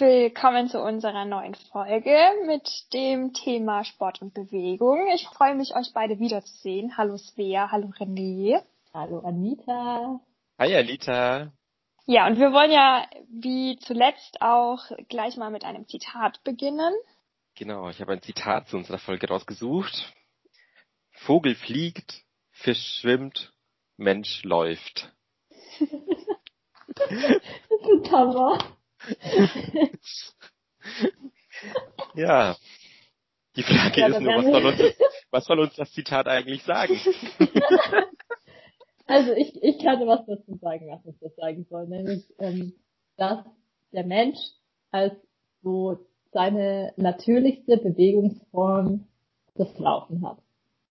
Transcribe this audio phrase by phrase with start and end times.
[0.00, 2.16] Willkommen zu unserer neuen Folge
[2.46, 5.08] mit dem Thema Sport und Bewegung.
[5.12, 6.96] Ich freue mich, euch beide wiederzusehen.
[6.96, 8.62] Hallo Svea, hallo René.
[8.94, 10.20] Hallo Anita.
[10.56, 11.52] Hi Anita.
[12.06, 16.94] Ja, und wir wollen ja wie zuletzt auch gleich mal mit einem Zitat beginnen.
[17.56, 20.14] Genau, ich habe ein Zitat zu unserer Folge rausgesucht.
[21.10, 23.52] Vogel fliegt, Fisch schwimmt,
[23.96, 25.12] Mensch läuft.
[25.80, 28.77] das ist Hammer.
[32.14, 32.56] ja.
[33.56, 34.80] Die Frage ja, ist nur, was soll, uns,
[35.30, 36.94] was soll uns das Zitat eigentlich sagen?
[39.06, 42.74] also ich, ich kann was dazu sagen, was uns das sagen soll, nämlich, ähm,
[43.16, 43.44] dass
[43.92, 44.38] der Mensch
[44.90, 45.14] als
[45.62, 49.06] so seine natürlichste Bewegungsform
[49.54, 50.38] das Laufen hat.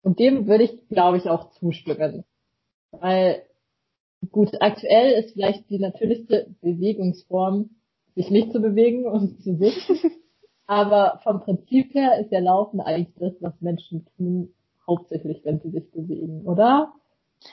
[0.03, 2.25] Und dem würde ich, glaube ich, auch zustimmen.
[2.91, 3.43] Weil,
[4.31, 7.69] gut, aktuell ist vielleicht die natürlichste Bewegungsform
[8.15, 9.97] sich nicht zu bewegen und zu sitzen.
[10.67, 14.53] Aber vom Prinzip her ist ja Laufen eigentlich das, was Menschen tun,
[14.87, 16.93] hauptsächlich, wenn sie sich bewegen, oder?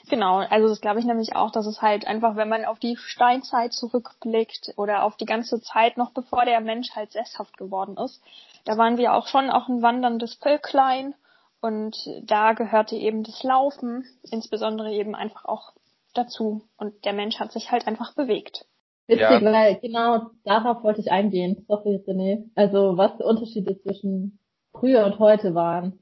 [0.08, 2.96] Genau, also das glaube ich nämlich auch, dass es halt einfach, wenn man auf die
[2.96, 8.22] Steinzeit zurückblickt oder auf die ganze Zeit noch bevor der Mensch halt sesshaft geworden ist,
[8.64, 11.14] da waren wir auch schon auch ein wanderndes Völklein
[11.60, 15.72] und da gehörte eben das Laufen insbesondere eben einfach auch
[16.14, 18.66] dazu und der Mensch hat sich halt einfach bewegt.
[19.08, 19.42] Witzig, ja.
[19.42, 21.64] weil genau darauf wollte ich eingehen.
[21.66, 22.50] Sorry, René.
[22.54, 24.38] Also, was die Unterschiede zwischen
[24.72, 25.98] früher und heute waren,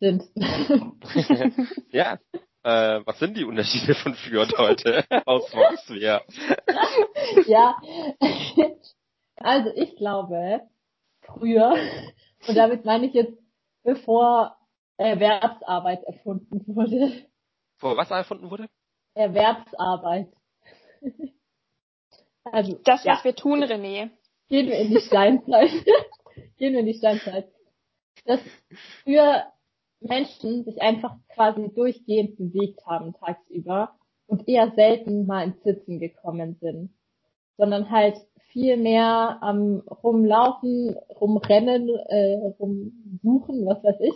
[0.00, 0.24] sind.
[1.90, 2.18] ja.
[2.64, 5.04] Äh, was sind die Unterschiede von früher und heute?
[5.26, 6.22] Aus was wir?
[7.46, 7.76] ja.
[9.38, 10.62] Also, ich glaube,
[11.20, 11.76] früher,
[12.48, 13.38] und damit meine ich jetzt,
[13.84, 14.56] bevor
[14.96, 17.12] Erwerbsarbeit erfunden wurde.
[17.76, 18.66] Vor was erfunden wurde?
[19.12, 20.32] Erwerbsarbeit.
[22.52, 23.14] Also, das, ja.
[23.14, 24.10] was wir tun, René.
[24.48, 25.70] Gehen wir in die Steinzeit.
[26.58, 27.48] Gehen wir in die Steinzeit.
[28.24, 28.40] Dass
[29.02, 29.44] früher
[30.00, 33.94] Menschen sich einfach quasi durchgehend bewegt haben tagsüber
[34.26, 36.90] und eher selten mal ins Sitzen gekommen sind.
[37.56, 38.16] Sondern halt
[38.52, 44.14] viel mehr am Rumlaufen, Rumrennen, äh, Rumsuchen, was weiß ich.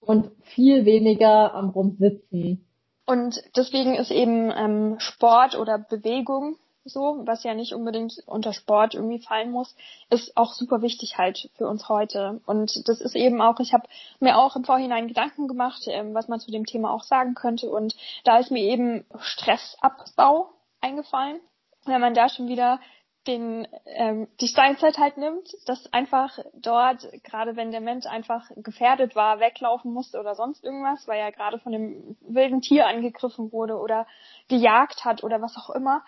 [0.00, 2.66] Und viel weniger am Rumsitzen.
[3.06, 8.94] Und deswegen ist eben ähm, Sport oder Bewegung so, was ja nicht unbedingt unter Sport
[8.94, 9.76] irgendwie fallen muss,
[10.08, 12.40] ist auch super wichtig halt für uns heute.
[12.46, 16.28] Und das ist eben auch, ich habe mir auch im Vorhinein Gedanken gemacht, ähm, was
[16.28, 17.70] man zu dem Thema auch sagen könnte.
[17.70, 21.40] Und da ist mir eben Stressabbau eingefallen.
[21.84, 22.80] Wenn man da schon wieder
[23.26, 29.14] den ähm, die Steinzeit halt nimmt, dass einfach dort, gerade wenn der Mensch einfach gefährdet
[29.14, 33.78] war, weglaufen musste oder sonst irgendwas, weil er gerade von dem wilden Tier angegriffen wurde
[33.78, 34.06] oder
[34.48, 36.02] gejagt hat oder was auch immer,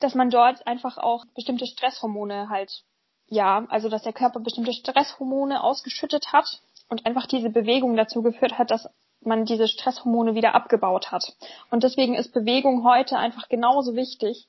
[0.00, 2.82] dass man dort einfach auch bestimmte Stresshormone halt,
[3.26, 8.58] ja, also dass der Körper bestimmte Stresshormone ausgeschüttet hat und einfach diese Bewegung dazu geführt
[8.58, 8.88] hat, dass
[9.20, 11.24] man diese Stresshormone wieder abgebaut hat.
[11.70, 14.48] Und deswegen ist Bewegung heute einfach genauso wichtig,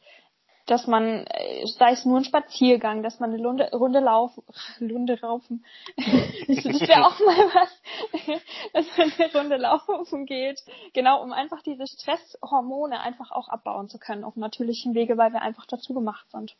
[0.66, 4.44] dass man, äh, sei es nur ein Spaziergang, dass man eine Lunde, Runde laufen,
[4.80, 5.66] Lunde raufen,
[5.98, 7.82] das wäre auch mal was,
[8.74, 10.62] dass man eine Runde laufen geht,
[10.94, 15.42] genau, um einfach diese Stresshormone einfach auch abbauen zu können auf natürlichen Wege, weil wir
[15.42, 16.56] einfach dazu gemacht sind.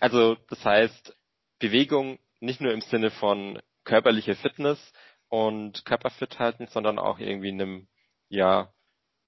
[0.00, 1.14] Also das heißt,
[1.58, 4.92] Bewegung nicht nur im Sinne von körperliche Fitness
[5.28, 7.88] und Körperfit halten, sondern auch irgendwie einem,
[8.28, 8.72] ja,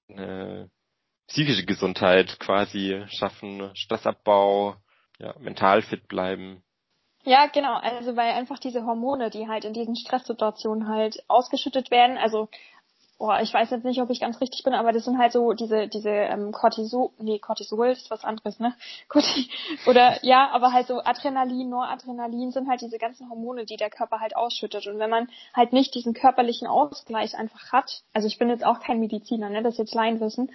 [0.09, 0.69] eine
[1.29, 4.75] psychische Gesundheit quasi schaffen, Stressabbau,
[5.19, 6.63] ja, mental fit bleiben.
[7.23, 7.75] Ja, genau.
[7.75, 12.49] Also weil einfach diese Hormone, die halt in diesen Stresssituationen halt ausgeschüttet werden, also
[13.19, 15.51] oh, ich weiß jetzt nicht, ob ich ganz richtig bin, aber das sind halt so
[15.51, 18.73] diese diese ähm, Cortisol, nee, Cortisol ist was anderes, ne?
[19.09, 19.51] Corti
[19.85, 24.21] oder ja, aber halt so Adrenalin, Noradrenalin sind halt diese ganzen Hormone, die der Körper
[24.21, 28.49] halt ausschüttet und wenn man halt nicht diesen körperlichen Ausgleich einfach hat, also ich bin
[28.49, 30.49] jetzt auch kein Mediziner, ne, das ist jetzt Laienwissen,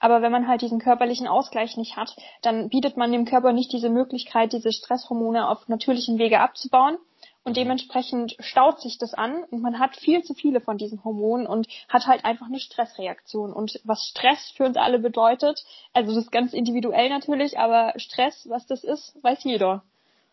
[0.00, 3.72] aber wenn man halt diesen körperlichen Ausgleich nicht hat, dann bietet man dem Körper nicht
[3.72, 6.98] diese Möglichkeit, diese Stresshormone auf natürlichen Wege abzubauen.
[7.42, 11.46] Und dementsprechend staut sich das an und man hat viel zu viele von diesen Hormonen
[11.46, 13.52] und hat halt einfach eine Stressreaktion.
[13.52, 15.64] Und was Stress für uns alle bedeutet,
[15.94, 19.84] also das ist ganz individuell natürlich, aber Stress, was das ist, weiß jeder.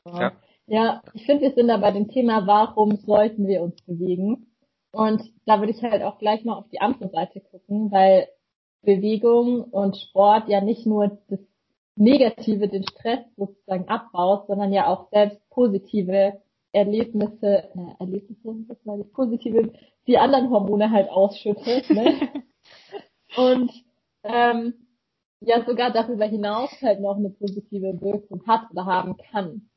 [0.06, 0.34] Ja,
[0.68, 4.48] ja ich finde, wir sind da bei dem Thema, warum sollten wir uns bewegen?
[4.92, 8.28] Und da würde ich halt auch gleich mal auf die andere Seite gucken, weil
[8.88, 11.40] Bewegung und Sport ja nicht nur das
[11.98, 16.40] Negative, den Stress sozusagen abbaut, sondern ja auch selbst positive
[16.72, 19.74] Erlebnisse, äh, Erlebnisse, das meine ich, positive,
[20.08, 22.44] die anderen Hormone halt ausschüttet, ne?
[23.36, 23.72] und
[24.24, 24.74] ähm,
[25.42, 29.70] ja sogar darüber hinaus halt noch eine positive Wirkung hat oder haben kann.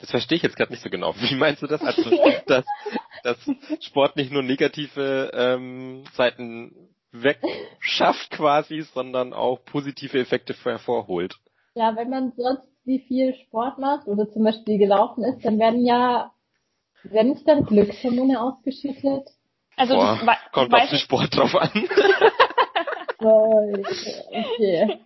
[0.00, 1.14] Das verstehe ich jetzt gerade nicht so genau.
[1.14, 1.80] Wie meinst du das?
[1.80, 2.10] Also,
[2.46, 2.66] dass,
[3.22, 3.38] dass
[3.80, 11.36] Sport nicht nur negative ähm, Seiten wegschafft quasi, sondern auch positive Effekte hervorholt.
[11.74, 15.84] Ja, wenn man sonst wie viel Sport macht oder zum Beispiel gelaufen ist, dann werden
[15.84, 16.32] ja,
[17.04, 19.28] werden nicht dann Glückshormone ausgeschüttet?
[19.76, 21.70] Also Boah, das, kommt auf den Sport drauf an.
[23.18, 25.00] okay.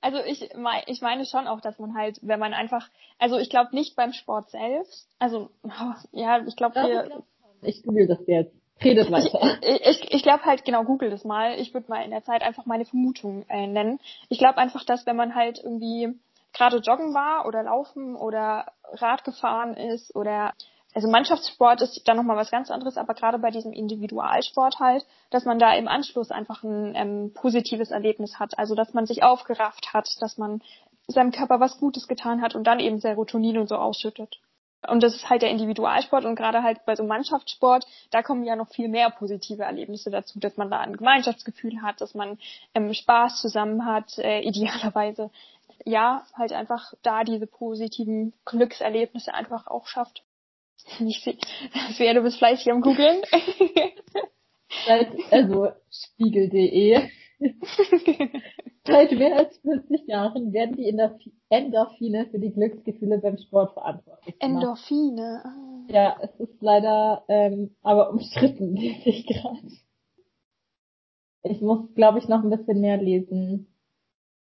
[0.00, 2.88] Also ich, mein, ich meine schon auch, dass man halt, wenn man einfach,
[3.18, 5.50] also ich glaube nicht beim Sport selbst, also
[6.10, 7.22] ja, ich glaube wir.
[7.62, 8.61] Ich google das jetzt.
[8.84, 9.58] Redet weiter.
[9.62, 11.58] Ich, ich, ich glaube halt, genau, google das mal.
[11.58, 14.00] Ich würde mal in der Zeit einfach meine Vermutung äh, nennen.
[14.28, 16.14] Ich glaube einfach, dass wenn man halt irgendwie
[16.52, 20.52] gerade joggen war oder laufen oder Rad gefahren ist oder
[20.94, 25.46] also Mannschaftssport ist dann nochmal was ganz anderes, aber gerade bei diesem Individualsport halt, dass
[25.46, 28.58] man da im Anschluss einfach ein ähm, positives Erlebnis hat.
[28.58, 30.60] Also dass man sich aufgerafft hat, dass man
[31.06, 34.38] seinem Körper was Gutes getan hat und dann eben Serotonin und so ausschüttet.
[34.88, 38.56] Und das ist halt der Individualsport und gerade halt bei so Mannschaftssport, da kommen ja
[38.56, 42.38] noch viel mehr positive Erlebnisse dazu, dass man da ein Gemeinschaftsgefühl hat, dass man
[42.74, 45.30] ähm, Spaß zusammen hat, äh, idealerweise.
[45.84, 50.22] Ja, halt einfach da diese positiven Glückserlebnisse einfach auch schafft.
[50.98, 53.22] Ich sehe, du bist fleißig am googeln.
[55.30, 57.08] also spiegel.de.
[58.84, 60.88] Seit mehr als 40 Jahren werden die
[61.48, 64.34] Endorphine für die Glücksgefühle beim Sport verantwortlich.
[64.40, 65.42] Endorphine.
[65.44, 65.72] Ah.
[65.88, 69.68] Ja, es ist leider ähm, aber umstritten, lese ich gerade.
[71.44, 73.72] Ich muss, glaube ich, noch ein bisschen mehr lesen.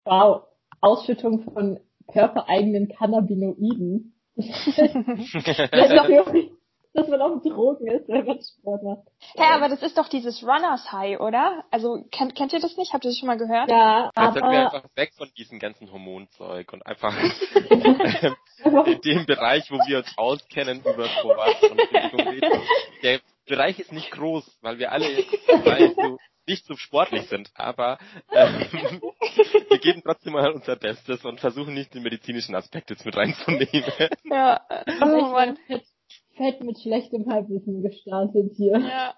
[0.05, 0.43] Wow,
[0.81, 4.15] Ausschüttung von körpereigenen Cannabinoiden
[6.97, 9.07] dass man auf Drogen ist, wenn man Sport macht.
[9.21, 11.65] Hä, hey, aber das ist doch dieses Runners High, oder?
[11.71, 12.93] Also kennt, kennt ihr das nicht?
[12.93, 13.71] Habt ihr das schon mal gehört?
[13.71, 14.33] Ja, aber...
[14.33, 17.15] sollten wir einfach weg von diesem ganzen Hormonzeug und einfach
[18.87, 22.63] in dem Bereich, wo wir uns auskennen über Sport und reden.
[23.03, 25.07] Der Bereich ist nicht groß, weil wir alle
[25.95, 26.19] so
[26.49, 27.99] nicht so sportlich sind, aber
[28.31, 29.03] ähm,
[29.69, 33.93] wir geben trotzdem mal unser Bestes und versuchen nicht den medizinischen Aspekt jetzt mit reinzunehmen.
[34.25, 34.61] Ja,
[35.03, 35.59] oh Mann.
[36.37, 38.79] Fett mit schlechtem Halbwissen gestartet hier.
[38.79, 39.15] Ja.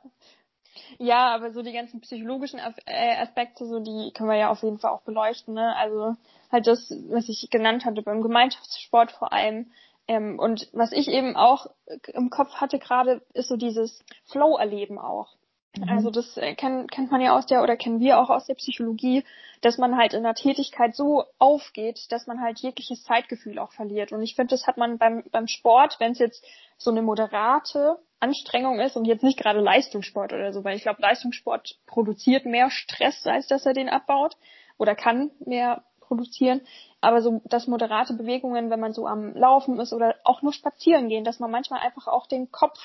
[0.99, 4.79] Ja, aber so die ganzen psychologischen äh, Aspekte, so die können wir ja auf jeden
[4.79, 5.55] Fall auch beleuchten.
[5.55, 5.75] Ne?
[5.77, 6.15] Also
[6.51, 9.71] halt das, was ich genannt hatte beim Gemeinschaftssport vor allem.
[10.07, 11.67] Ähm, und was ich eben auch
[12.07, 15.37] im Kopf hatte gerade, ist so dieses Flow-Erleben auch.
[15.77, 15.89] Mhm.
[15.89, 18.55] Also das äh, kennt, kennt man ja aus der oder kennen wir auch aus der
[18.55, 19.25] Psychologie,
[19.61, 24.13] dass man halt in der Tätigkeit so aufgeht, dass man halt jegliches Zeitgefühl auch verliert.
[24.13, 26.45] Und ich finde, das hat man beim, beim Sport, wenn es jetzt
[26.77, 31.03] so eine moderate Anstrengung ist und jetzt nicht gerade Leistungssport oder so, weil ich glaube,
[31.03, 34.37] Leistungssport produziert mehr Stress, als dass er den abbaut
[34.77, 36.63] oder kann mehr produzieren.
[37.01, 41.09] Aber so, dass moderate Bewegungen, wenn man so am Laufen ist oder auch nur spazieren
[41.09, 42.79] gehen, dass man manchmal einfach auch den Kopf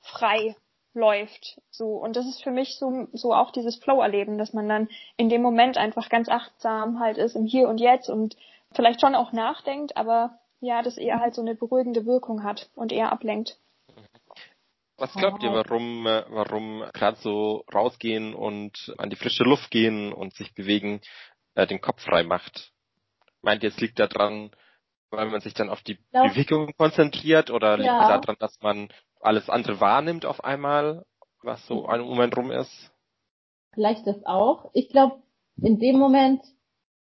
[0.00, 0.56] frei
[0.94, 1.60] läuft.
[1.70, 1.96] So.
[1.96, 5.42] Und das ist für mich so, so auch dieses Flow-Erleben, dass man dann in dem
[5.42, 8.36] Moment einfach ganz achtsam halt ist im Hier und Jetzt und
[8.72, 12.92] vielleicht schon auch nachdenkt, aber ja, das eher halt so eine beruhigende Wirkung hat und
[12.92, 13.58] eher ablenkt.
[14.96, 20.12] Was glaubt ihr, warum, äh, warum gerade so rausgehen und an die frische Luft gehen
[20.12, 21.00] und sich bewegen
[21.56, 22.72] äh, den Kopf frei macht?
[23.42, 24.52] Meint ihr, es liegt daran,
[25.10, 26.28] weil man sich dann auf die ja.
[26.28, 28.88] Bewegung konzentriert oder liegt es daran, dass man
[29.24, 31.04] alles andere wahrnimmt auf einmal,
[31.42, 32.92] was so ein Moment rum ist?
[33.72, 34.70] Vielleicht das auch.
[34.74, 35.16] Ich glaube,
[35.60, 36.40] in dem Moment,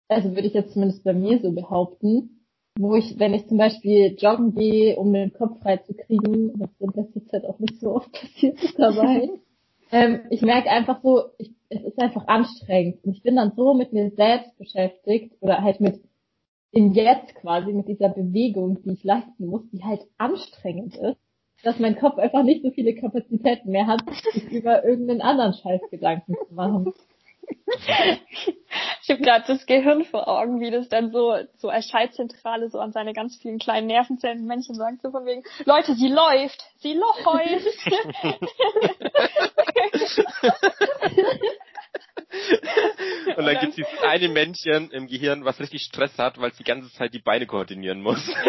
[0.08, 2.46] also würde ich jetzt zumindest bei mir so behaupten,
[2.78, 6.70] wo ich, wenn ich zum Beispiel joggen gehe, um den Kopf frei zu kriegen, was
[6.80, 9.30] in letzter Zeit auch nicht so oft passiert ist dabei,
[9.92, 13.04] ähm, ich merke einfach so, ich, es ist einfach anstrengend.
[13.04, 16.02] Und ich bin dann so mit mir selbst beschäftigt oder halt mit
[16.74, 21.21] im Jetzt quasi, mit dieser Bewegung, die ich leisten muss, die halt anstrengend ist
[21.64, 24.02] dass mein Kopf einfach nicht so viele Kapazitäten mehr hat,
[24.34, 26.94] sich über irgendeinen anderen Scheiß Gedanken zu machen.
[29.04, 32.80] Ich habe gerade das Gehirn vor Augen, wie das dann so, so als Schaltzentrale so
[32.80, 36.94] an seine ganz vielen kleinen Nervenzellen Männchen sagt, so von wegen, Leute, sie läuft, sie
[36.94, 37.26] läuft.
[43.36, 46.58] Und dann gibt es dieses eine Männchen im Gehirn, was richtig Stress hat, weil es
[46.58, 48.26] die ganze Zeit die Beine koordinieren muss.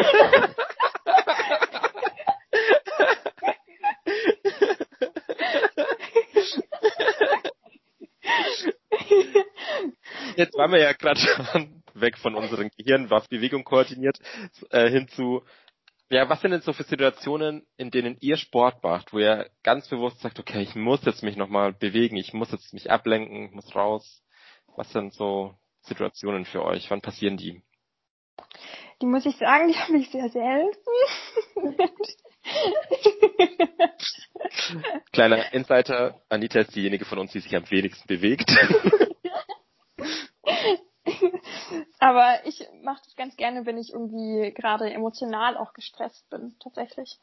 [10.37, 14.19] Jetzt waren wir ja gerade schon weg von unserem Gehirn, was Bewegung koordiniert,
[14.71, 15.09] äh, hin
[16.13, 19.89] ja, was sind denn so für Situationen, in denen ihr Sport macht, wo ihr ganz
[19.89, 23.53] bewusst sagt, okay, ich muss jetzt mich nochmal bewegen, ich muss jetzt mich ablenken, ich
[23.53, 24.23] muss raus.
[24.77, 26.91] Was sind so Situationen für euch?
[26.91, 27.63] Wann passieren die?
[29.01, 30.91] Die muss ich sagen, die habe ich sehr selten.
[35.13, 38.49] Kleiner Insider, Anita ist diejenige von uns, die sich am wenigsten bewegt.
[41.99, 47.19] Aber ich mache das ganz gerne, wenn ich irgendwie gerade emotional auch gestresst bin, tatsächlich.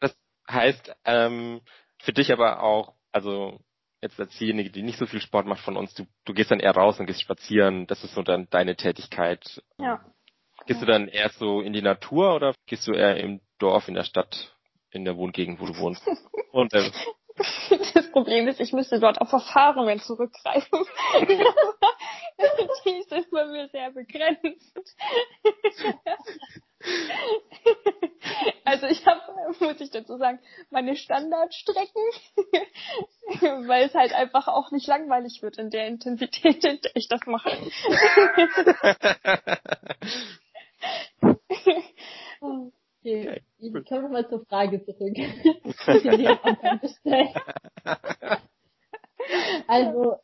[0.00, 0.16] Das
[0.48, 1.60] heißt, ähm,
[1.98, 3.60] für dich aber auch, also
[4.02, 6.60] jetzt als diejenige, die nicht so viel Sport macht von uns, du, du gehst dann
[6.60, 9.62] eher raus und gehst spazieren, das ist so dann deine Tätigkeit.
[9.78, 10.04] Ja.
[10.66, 13.94] Gehst du dann eher so in die Natur oder gehst du eher im Dorf, in
[13.94, 14.54] der Stadt,
[14.90, 16.06] in der Wohngegend, wo du wohnst?
[16.52, 16.90] Und, äh,
[17.94, 20.86] Das Problem ist, ich müsste dort auf Erfahrungen zurückgreifen.
[22.84, 24.78] Die sind bei mir sehr begrenzt.
[28.64, 29.20] Also ich habe,
[29.60, 30.38] muss ich dazu sagen,
[30.70, 32.02] meine Standardstrecken,
[33.68, 37.20] weil es halt einfach auch nicht langweilig wird in der Intensität, in der ich das
[37.26, 37.50] mache.
[42.40, 45.14] Okay, ich komme nochmal zur Frage zurück.
[45.14, 47.28] die am Anfang gestellt.
[49.68, 50.16] Also,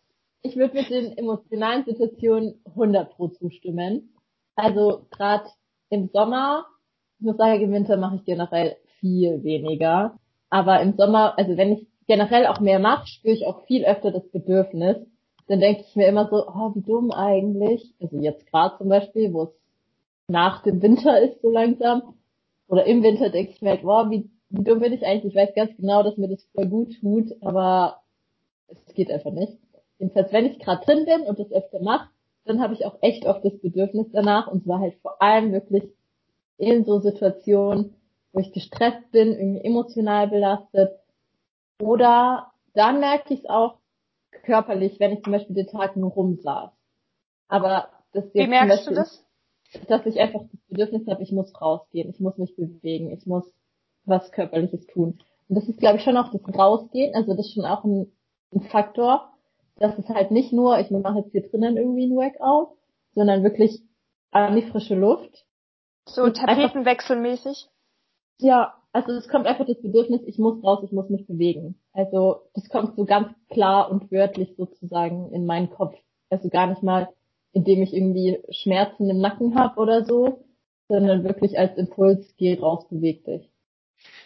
[0.42, 4.14] ich würde mit den emotionalen Situationen 100 pro zustimmen.
[4.54, 5.49] Also, gerade
[5.90, 6.66] im Sommer,
[7.19, 10.19] ich muss sagen, im Winter mache ich generell viel weniger.
[10.50, 14.11] Aber im Sommer, also wenn ich generell auch mehr mache, spüre ich auch viel öfter
[14.11, 14.97] das Bedürfnis.
[15.49, 17.95] Dann denke ich mir immer so, oh, wie dumm eigentlich.
[18.00, 19.62] Also jetzt gerade zum Beispiel, wo es
[20.32, 22.14] nach dem Winter ist so langsam
[22.66, 25.34] oder im Winter denke ich mir halt, wow, wie, wie dumm bin ich eigentlich?
[25.34, 28.00] Ich weiß ganz genau, dass mir das voll gut tut, aber
[28.68, 29.58] es geht einfach nicht.
[29.98, 32.08] Jedenfalls, wenn ich gerade drin bin und das öfter mache,
[32.44, 35.84] dann habe ich auch echt oft das Bedürfnis danach und zwar halt vor allem wirklich
[36.56, 37.94] in so Situationen,
[38.32, 40.98] wo ich gestresst bin, irgendwie emotional belastet
[41.80, 43.76] oder dann merke ich es auch
[44.44, 46.70] körperlich, wenn ich zum Beispiel den Tag nur rumsaß.
[47.48, 49.24] Aber das Wie merkst du das?
[49.88, 53.44] dass ich einfach das Bedürfnis habe, ich muss rausgehen, ich muss mich bewegen, ich muss
[54.04, 55.18] was Körperliches tun.
[55.48, 58.12] Und das ist, glaube ich, schon auch das Rausgehen, also das ist schon auch ein,
[58.54, 59.32] ein Faktor,
[59.76, 62.76] dass es halt nicht nur, ich mache jetzt hier drinnen irgendwie ein Workout,
[63.14, 63.82] sondern wirklich
[64.30, 65.44] an die frische Luft.
[66.06, 67.68] So tapetenwechselmäßig?
[68.38, 71.76] Ja, also es kommt einfach das Bedürfnis, ich muss raus, ich muss mich bewegen.
[71.92, 75.96] Also das kommt so ganz klar und wörtlich sozusagen in meinen Kopf.
[76.28, 77.08] Also gar nicht mal,
[77.52, 80.44] indem ich irgendwie Schmerzen im Nacken habe oder so,
[80.88, 83.49] sondern wirklich als Impuls, geh raus, beweg dich.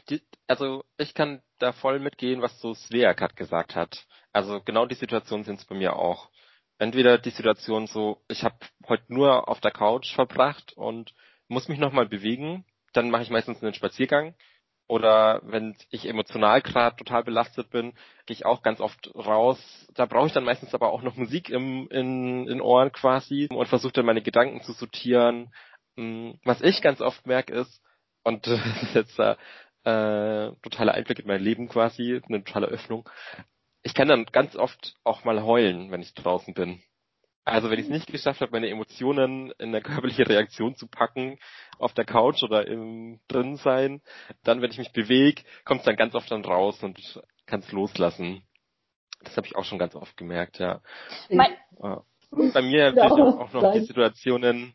[0.08, 4.06] Die, also ich kann da voll mitgehen, was so Svea gerade gesagt hat.
[4.32, 6.30] Also genau die Situation sind es bei mir auch.
[6.78, 8.56] Entweder die Situation so, ich habe
[8.88, 11.14] heute nur auf der Couch verbracht und
[11.48, 14.34] muss mich nochmal bewegen, dann mache ich meistens einen Spaziergang.
[14.88, 17.92] Oder wenn ich emotional gerade total belastet bin,
[18.26, 19.58] gehe ich auch ganz oft raus.
[19.94, 23.68] Da brauche ich dann meistens aber auch noch Musik im, in, in Ohren quasi und
[23.68, 25.52] versuche dann meine Gedanken zu sortieren.
[25.96, 27.82] Hm, was ich ganz oft merke ist,
[28.26, 29.36] und das ist jetzt da
[29.84, 33.08] äh, totaler Einblick in mein Leben quasi, eine totale Öffnung.
[33.82, 36.82] Ich kann dann ganz oft auch mal heulen, wenn ich draußen bin.
[37.46, 41.38] Also wenn ich es nicht geschafft habe, meine Emotionen in eine körperliche Reaktion zu packen,
[41.78, 44.02] auf der Couch oder im drin sein,
[44.42, 46.98] dann, wenn ich mich bewege, kommt es dann ganz oft dann raus und
[47.46, 48.42] kann es loslassen.
[49.22, 50.80] Das habe ich auch schon ganz oft gemerkt, ja.
[51.30, 51.56] Mein
[52.30, 54.74] Und bei mir ja, auch, auch noch die Situationen,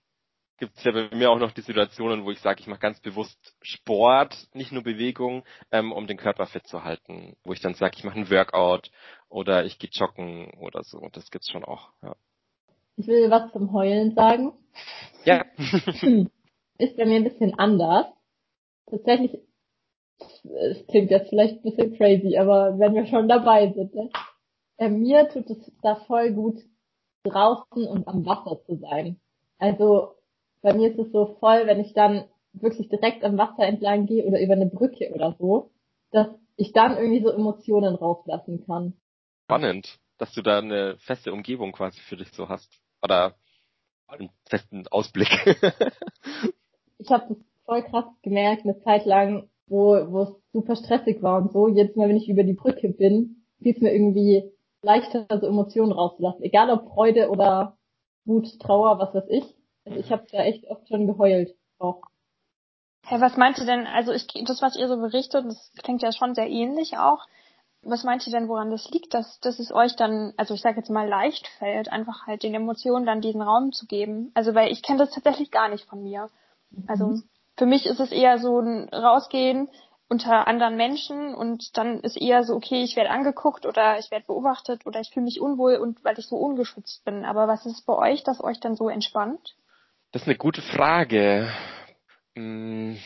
[0.57, 3.01] gibt es ja bei mir auch noch die Situationen, wo ich sage, ich mache ganz
[3.01, 7.35] bewusst Sport, nicht nur Bewegung, ähm, um den Körper fit zu halten.
[7.43, 8.91] Wo ich dann sage, ich mache einen Workout
[9.27, 11.09] oder ich gehe joggen oder so.
[11.11, 12.15] Das gibt's schon auch, ja.
[13.01, 14.53] Ich will was zum Heulen sagen.
[15.25, 15.43] Ja.
[16.77, 18.05] Ist bei mir ein bisschen anders.
[18.87, 19.39] Tatsächlich,
[20.43, 24.11] es klingt jetzt vielleicht ein bisschen crazy, aber wenn wir schon dabei sind, ne?
[24.77, 26.59] Äh, mir tut es da voll gut,
[27.23, 29.19] draußen und am Wasser zu sein.
[29.57, 30.13] Also
[30.61, 34.25] bei mir ist es so voll, wenn ich dann wirklich direkt am Wasser entlang gehe
[34.25, 35.71] oder über eine Brücke oder so,
[36.11, 38.93] dass ich dann irgendwie so Emotionen rauslassen kann.
[39.45, 42.79] Spannend, dass du da eine feste Umgebung quasi für dich so hast.
[43.01, 43.35] Oder
[44.07, 45.29] einen festen Ausblick.
[46.97, 51.41] ich habe das voll krass gemerkt, eine Zeit lang, wo, wo es super stressig war
[51.41, 51.67] und so.
[51.67, 55.91] Jedes Mal, wenn ich über die Brücke bin, fiel es mir irgendwie leichter, so Emotionen
[55.91, 56.43] rauszulassen.
[56.43, 57.77] Egal ob Freude oder
[58.25, 59.55] Wut, Trauer, was weiß ich.
[59.85, 62.01] Also ich habe da echt oft schon geheult auch.
[63.05, 66.11] Hey, was meint ihr denn, also ich, das, was ihr so berichtet, das klingt ja
[66.11, 67.25] schon sehr ähnlich auch.
[67.83, 70.77] Was meint ihr denn, woran das liegt, dass, dass es euch dann, also ich sage
[70.77, 74.31] jetzt mal leicht fällt, einfach halt den Emotionen dann diesen Raum zu geben?
[74.35, 76.29] Also weil ich kenne das tatsächlich gar nicht von mir.
[76.87, 77.23] Also mhm.
[77.57, 79.67] für mich ist es eher so ein Rausgehen
[80.11, 84.25] unter anderen Menschen und dann ist eher so, okay, ich werde angeguckt oder ich werde
[84.25, 87.23] beobachtet oder ich fühle mich unwohl und weil ich so ungeschützt bin.
[87.23, 89.55] Aber was ist bei euch, das euch dann so entspannt?
[90.11, 91.49] Das ist eine gute Frage.
[92.35, 92.97] Hm.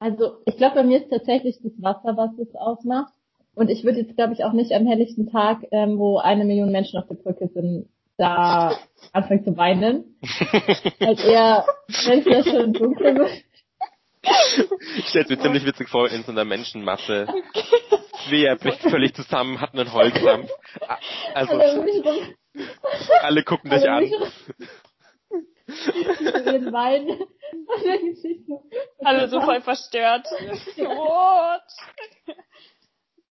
[0.00, 3.12] Also ich glaube, bei mir ist tatsächlich das Wasser, was es ausmacht.
[3.58, 6.70] Und ich würde jetzt, glaube ich, auch nicht am helllichten Tag, ähm, wo eine Million
[6.70, 8.78] Menschen auf der Brücke sind, da
[9.12, 10.16] anfangen zu weinen.
[11.00, 11.66] halt eher,
[12.06, 13.30] wenn es ja schon dunkel wird.
[14.96, 17.26] Ich stelle es mir ziemlich witzig vor, in so einer Menschenmasse.
[18.28, 20.50] Svea bricht völlig zusammen, hat einen Heulkrampf.
[21.34, 22.34] Also, alle,
[23.22, 24.04] alle gucken dich an.
[26.46, 27.08] Ihren Wein.
[29.00, 30.26] Alle so voll verstört.
[30.76, 31.62] What?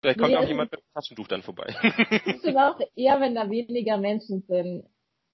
[0.01, 1.75] Vielleicht kommt nee, auch jemand mit dem Taschentuch dann vorbei.
[2.25, 4.87] Das ist auch eher, wenn da weniger Menschen sind.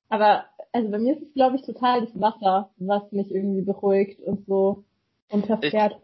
[0.09, 4.21] Aber also bei mir ist es, glaube ich, total das Wasser, was mich irgendwie beruhigt
[4.21, 4.85] und so
[5.31, 5.97] unterfährt.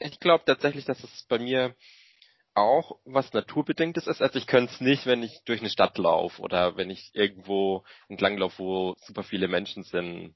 [0.00, 1.74] Ich, ich glaube tatsächlich, dass es bei mir
[2.54, 4.22] auch was naturbedingtes ist.
[4.22, 7.84] Also ich könnte es nicht, wenn ich durch eine Stadt laufe oder wenn ich irgendwo
[8.08, 10.34] entlang laufe, wo super viele Menschen sind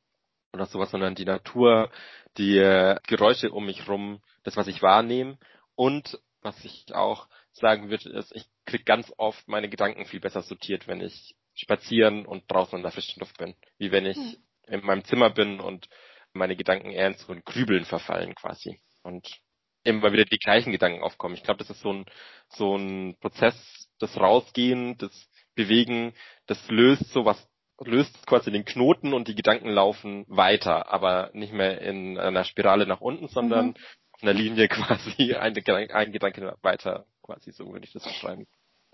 [0.53, 1.91] oder sowas, sondern die Natur,
[2.37, 5.39] die äh, Geräusche um mich rum, das, was ich wahrnehme
[5.77, 10.43] und was ich auch sagen würde, ist, ich krieg ganz oft meine Gedanken viel besser
[10.43, 14.37] sortiert, wenn ich spazieren und draußen in der frischen Luft bin, wie wenn ich hm.
[14.69, 15.89] in meinem Zimmer bin und
[16.33, 19.41] meine Gedanken eher in so ein Grübeln verfallen quasi und
[19.83, 21.35] immer wieder die gleichen Gedanken aufkommen.
[21.35, 22.07] Ich glaube, das ist so ein
[22.49, 26.15] so ein Prozess, das Rausgehen, das Bewegen,
[26.47, 27.45] das löst sowas
[27.81, 32.87] löst quasi den Knoten und die Gedanken laufen weiter, aber nicht mehr in einer Spirale
[32.87, 33.75] nach unten, sondern mhm
[34.23, 35.55] einer Linie quasi ein,
[35.91, 38.47] ein Gedanke weiter, quasi so würde ich das beschreiben.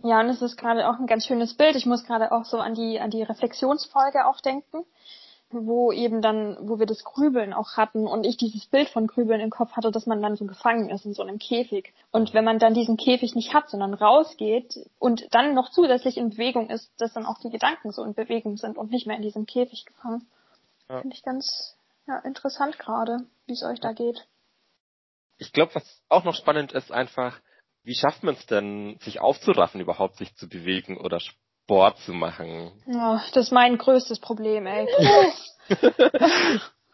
[0.02, 1.76] Ja, und es ist gerade auch ein ganz schönes Bild.
[1.76, 4.85] Ich muss gerade auch so an die, an die Reflexionsfolge auch denken,
[5.50, 9.40] wo eben dann, wo wir das Grübeln auch hatten und ich dieses Bild von Grübeln
[9.40, 11.94] im Kopf hatte, dass man dann so gefangen ist in so einem Käfig.
[12.11, 16.31] Und wenn man dann diesen Käfig nicht hat, sondern rausgeht und dann noch zusätzlich in
[16.31, 19.22] Bewegung ist, dass dann auch die Gedanken so in Bewegung sind und nicht mehr in
[19.22, 20.27] diesem Käfig gefangen.
[20.88, 21.01] Ja.
[21.01, 21.77] Finde ich ganz
[22.09, 24.27] ja, interessant gerade, wie es euch da geht
[25.38, 27.40] ich glaube, was auch noch spannend ist, einfach,
[27.83, 32.73] wie schafft man es denn, sich aufzuraffen, überhaupt sich zu bewegen oder Sport zu machen?
[32.87, 34.87] Oh, das ist mein größtes Problem, ey.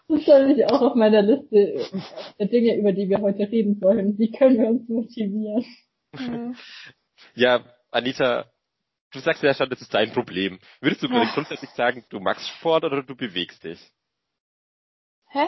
[0.08, 1.88] das stand ich auch auf meiner Liste
[2.38, 4.18] der Dinge, über die wir heute reden wollen.
[4.18, 5.64] Wie können wir uns motivieren?
[6.12, 6.56] Mhm.
[7.34, 8.46] Ja, Anita,
[9.12, 10.58] du sagst ja schon, das ist dein Problem.
[10.80, 11.24] Würdest du ja.
[11.32, 13.80] grundsätzlich sagen, du magst Sport oder du bewegst dich?
[15.28, 15.46] Hä?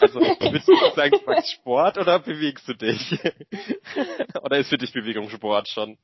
[0.00, 3.18] Also, willst du sagen, du magst Sport oder bewegst du dich?
[4.42, 5.98] oder ist für dich Bewegung Sport schon?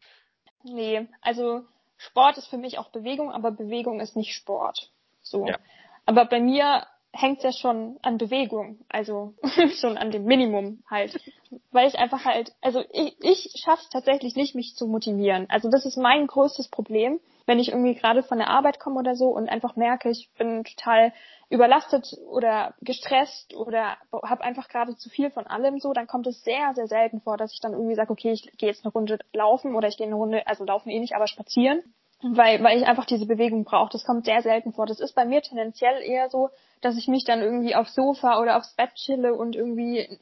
[0.64, 1.62] Nee, also
[1.96, 4.90] Sport ist für mich auch Bewegung, aber Bewegung ist nicht Sport.
[5.22, 5.46] So.
[5.46, 5.58] Ja.
[6.06, 9.34] Aber bei mir hängt ja schon an Bewegung, also
[9.80, 11.18] schon an dem Minimum halt,
[11.72, 15.46] weil ich einfach halt, also ich, ich schaffe es tatsächlich nicht, mich zu motivieren.
[15.48, 19.16] Also das ist mein größtes Problem, wenn ich irgendwie gerade von der Arbeit komme oder
[19.16, 21.14] so und einfach merke, ich bin total
[21.48, 26.44] überlastet oder gestresst oder habe einfach gerade zu viel von allem so, dann kommt es
[26.44, 29.18] sehr, sehr selten vor, dass ich dann irgendwie sage, okay, ich gehe jetzt eine Runde
[29.32, 31.82] laufen oder ich gehe eine Runde, also laufen eh nicht, aber spazieren
[32.22, 33.90] weil, weil ich einfach diese Bewegung brauche.
[33.92, 34.86] Das kommt sehr selten vor.
[34.86, 36.50] Das ist bei mir tendenziell eher so,
[36.80, 40.18] dass ich mich dann irgendwie aufs Sofa oder aufs Bett chille und irgendwie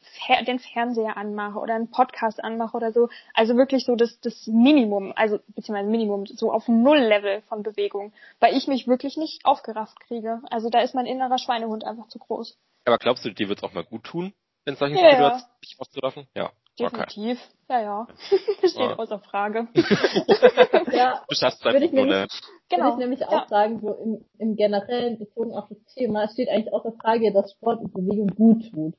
[0.47, 3.09] den Fernseher anmache oder einen Podcast anmache oder so.
[3.35, 8.57] Also wirklich so das, das Minimum, also beziehungsweise Minimum, so auf Null-Level von Bewegung, weil
[8.57, 10.41] ich mich wirklich nicht aufgerafft kriege.
[10.51, 12.59] Also da ist mein innerer Schweinehund einfach zu groß.
[12.85, 14.33] Aber glaubst du, dir wird's auch mal gut tun,
[14.65, 16.27] in solchen ja, Situationen dich auszuraffen?
[16.35, 16.53] Ja.
[16.79, 17.39] Definitiv.
[17.39, 17.57] Okay.
[17.69, 18.07] Ja, ja.
[18.63, 18.97] Das steht ja.
[18.97, 19.69] außer Frage.
[20.93, 22.29] ja, du schaffst würde ich, nämlich,
[22.69, 22.85] genau.
[22.85, 23.47] würde ich nämlich auch ja.
[23.49, 27.53] sagen, so im, im generellen bezogen auf das Thema, es steht eigentlich außer Frage, dass
[27.53, 28.95] Sport und Bewegung gut tut.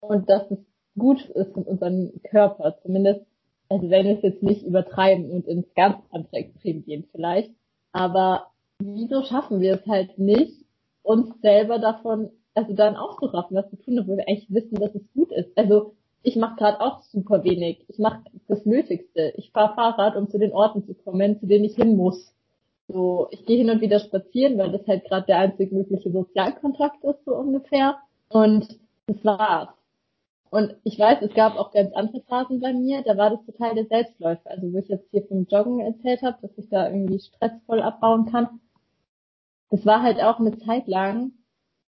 [0.00, 0.58] Und dass es
[0.96, 2.78] gut ist mit unserem Körper.
[2.82, 3.26] Zumindest,
[3.68, 7.52] also wenn wir es jetzt nicht übertreiben und ins ganz andere Extrem gehen vielleicht.
[7.92, 10.64] Aber wieso schaffen wir es halt nicht,
[11.02, 15.02] uns selber davon, also dann aufzuraffen, was wir tun, obwohl wir eigentlich wissen, dass es
[15.14, 15.56] gut ist.
[15.56, 17.84] Also ich mache gerade auch super wenig.
[17.88, 19.32] Ich mache das Nötigste.
[19.36, 22.34] Ich fahre Fahrrad, um zu den Orten zu kommen, zu denen ich hin muss.
[22.88, 27.04] So, ich gehe hin und wieder spazieren, weil das halt gerade der einzig mögliche Sozialkontakt
[27.04, 27.98] ist, so ungefähr.
[28.30, 29.68] Und das war's.
[30.50, 33.74] Und ich weiß, es gab auch ganz andere Phasen bei mir, da war das total
[33.74, 34.50] der Selbstläufer.
[34.50, 38.26] Also wo ich jetzt hier vom Joggen erzählt habe, dass ich da irgendwie stressvoll abbauen
[38.30, 38.60] kann.
[39.70, 41.32] Das war halt auch eine Zeit lang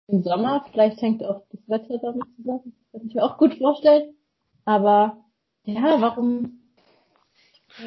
[0.07, 3.57] im Sommer, vielleicht hängt auch das Wetter damit zusammen, das kann ich mir auch gut
[3.57, 4.15] vorstellen.
[4.65, 5.23] Aber
[5.63, 6.59] ja, warum?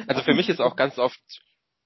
[0.07, 1.19] Also für mich ist auch ganz oft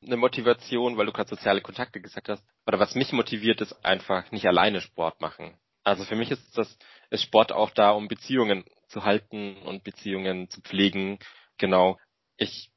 [0.03, 4.31] eine Motivation, weil du gerade soziale Kontakte gesagt hast, oder was mich motiviert, ist einfach
[4.31, 5.57] nicht alleine Sport machen.
[5.83, 6.77] Also für mich ist das
[7.09, 11.19] ist Sport auch da, um Beziehungen zu halten und Beziehungen zu pflegen.
[11.57, 11.97] Genau.
[12.37, 12.71] Ich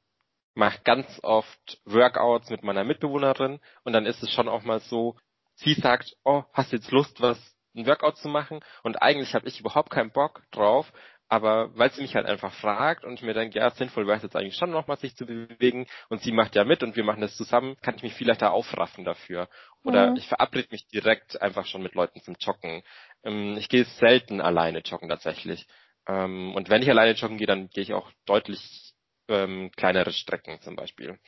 [0.54, 5.16] mache ganz oft Workouts mit meiner Mitbewohnerin und dann ist es schon auch mal so,
[5.56, 7.38] sie sagt, oh, hast du jetzt Lust, was
[7.76, 8.60] ein Workout zu machen?
[8.82, 10.92] Und eigentlich habe ich überhaupt keinen Bock drauf,
[11.28, 14.36] aber weil sie mich halt einfach fragt und mir denke, ja, sinnvoll wäre es jetzt
[14.36, 17.36] eigentlich schon nochmal sich zu bewegen und sie macht ja mit und wir machen das
[17.36, 19.48] zusammen, kann ich mich viel leichter aufraffen dafür.
[19.82, 20.16] Oder mhm.
[20.16, 22.82] ich verabrede mich direkt einfach schon mit Leuten zum Joggen.
[23.24, 25.66] Ähm, ich gehe selten alleine joggen tatsächlich.
[26.06, 28.94] Ähm, und wenn ich alleine joggen gehe, dann gehe ich auch deutlich
[29.28, 31.18] ähm, kleinere Strecken zum Beispiel.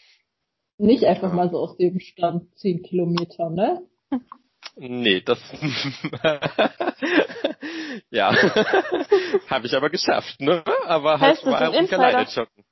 [0.79, 1.35] Nicht einfach ja.
[1.35, 3.83] mal so aus dem Stand zehn Kilometer, ne?
[4.77, 5.41] Nee, das
[8.11, 8.31] ja.
[9.51, 10.63] Habe ich aber geschafft, ne?
[10.85, 12.65] Aber halt heißt war auch nicht alleine joggen.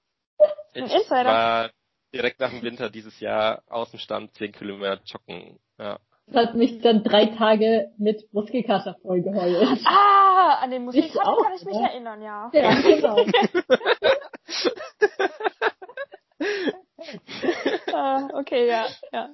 [0.74, 1.24] Ich Insider.
[1.24, 1.70] war
[2.12, 5.58] direkt nach dem Winter dieses Jahr aus dem Stand 10 Kilometer joggen.
[5.78, 5.98] Ja.
[6.26, 9.78] Das hat mich dann drei Tage mit Muskelkater vollgeheult.
[9.84, 11.86] Ah, an den Muskelkater auch, kann ich mich ja?
[11.86, 12.50] erinnern, ja.
[12.52, 13.16] Ja, genau.
[17.92, 19.28] ah, okay, ja, ja.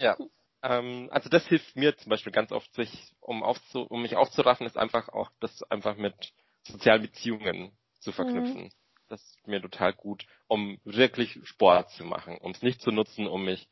[0.00, 0.16] Ja.
[0.62, 2.90] Ähm, also das hilft mir zum Beispiel ganz oft, sich,
[3.20, 6.14] um, aufzu, um mich aufzuraffen, ist einfach auch das einfach mit
[6.62, 8.64] sozialen Beziehungen zu verknüpfen.
[8.64, 8.70] Mhm.
[9.08, 13.26] Das ist mir total gut, um wirklich Sport zu machen, um es nicht zu nutzen,
[13.26, 13.68] um mich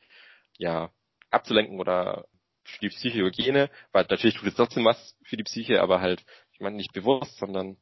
[0.59, 0.91] ja
[1.31, 2.27] abzulenken oder
[2.65, 6.61] für die Psychohygiene, weil natürlich tut es trotzdem was für die Psyche, aber halt, ich
[6.61, 7.77] meine nicht bewusst, sondern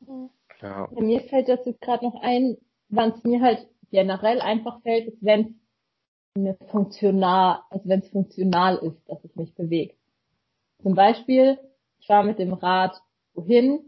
[0.00, 0.30] mhm.
[0.60, 0.88] ja.
[0.90, 1.00] ja.
[1.00, 5.22] Mir fällt das jetzt gerade noch ein, wann es mir halt generell einfach fällt, ist,
[5.22, 5.61] wenn
[6.34, 9.96] eine funktional, also wenn es funktional ist, dass es mich bewegt.
[10.82, 11.58] Zum Beispiel,
[12.00, 13.00] ich fahre mit dem Rad
[13.34, 13.80] wohin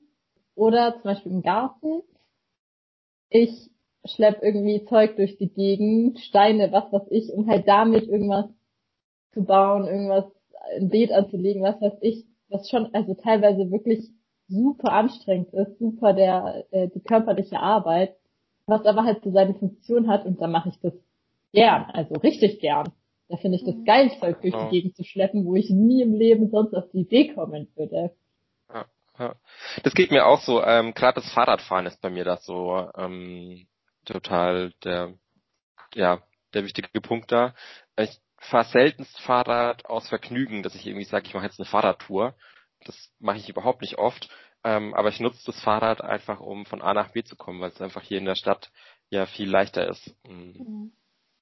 [0.54, 2.02] oder zum Beispiel im Garten.
[3.30, 3.70] Ich
[4.04, 8.46] schlepp irgendwie Zeug durch die Gegend, Steine, was weiß ich, um halt damit irgendwas
[9.32, 10.26] zu bauen, irgendwas,
[10.76, 14.10] ein Beet anzulegen, was weiß ich, was schon also teilweise wirklich
[14.48, 18.14] super anstrengend ist, super der äh, die körperliche Arbeit,
[18.66, 20.92] was aber halt so seine Funktion hat und da mache ich das
[21.54, 22.92] gern, also richtig gern.
[23.28, 23.84] Da finde ich das mhm.
[23.84, 27.00] geil, Zeug durch die Gegend zu schleppen, wo ich nie im Leben sonst auf die
[27.00, 28.14] Idee kommen würde.
[28.72, 28.86] Ja,
[29.18, 29.34] ja.
[29.82, 30.62] Das geht mir auch so.
[30.62, 33.66] Ähm, Gerade das Fahrradfahren ist bei mir das so ähm,
[34.04, 35.14] total der,
[35.94, 37.54] ja, der wichtige Punkt da.
[37.98, 42.34] Ich fahre seltenst Fahrrad aus Vergnügen, dass ich irgendwie sage, ich mache jetzt eine Fahrradtour.
[42.84, 44.28] Das mache ich überhaupt nicht oft.
[44.64, 47.70] Ähm, aber ich nutze das Fahrrad einfach, um von A nach B zu kommen, weil
[47.70, 48.70] es einfach hier in der Stadt
[49.10, 50.14] ja viel leichter ist.
[50.28, 50.54] Mhm.
[50.58, 50.92] mhm.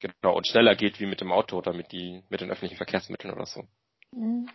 [0.02, 3.32] Genau, und schneller geht wie mit dem Auto oder mit, die, mit den öffentlichen Verkehrsmitteln
[3.32, 3.62] oder so.
[4.10, 4.48] Mhm.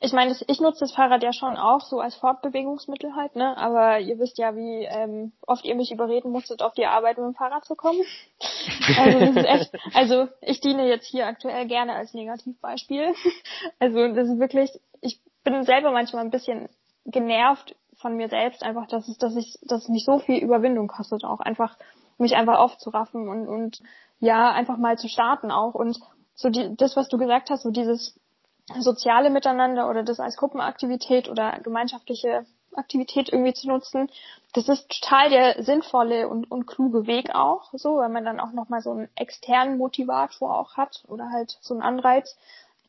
[0.00, 3.56] Ich meine, ich nutze das Fahrrad ja schon auch so als Fortbewegungsmittel halt, ne?
[3.56, 7.26] Aber ihr wisst ja, wie ähm, oft ihr mich überreden musstet, auf die Arbeit mit
[7.26, 8.00] dem Fahrrad zu kommen.
[8.98, 13.14] also das ist echt, also ich diene jetzt hier aktuell gerne als Negativbeispiel.
[13.80, 14.70] also das ist wirklich,
[15.00, 16.68] ich bin selber manchmal ein bisschen
[17.04, 20.86] genervt von mir selbst, einfach, dass es, dass ich, dass es mich so viel Überwindung
[20.86, 21.76] kostet, auch einfach
[22.18, 23.82] mich einfach aufzuraffen und, und
[24.22, 25.74] ja, einfach mal zu starten auch.
[25.74, 26.00] Und
[26.34, 28.18] so die, das, was du gesagt hast, so dieses
[28.78, 34.08] soziale Miteinander oder das als Gruppenaktivität oder gemeinschaftliche Aktivität irgendwie zu nutzen,
[34.54, 38.52] das ist total der sinnvolle und, und kluge Weg auch, so, weil man dann auch
[38.52, 42.38] nochmal so einen externen Motivator auch hat oder halt so einen Anreiz.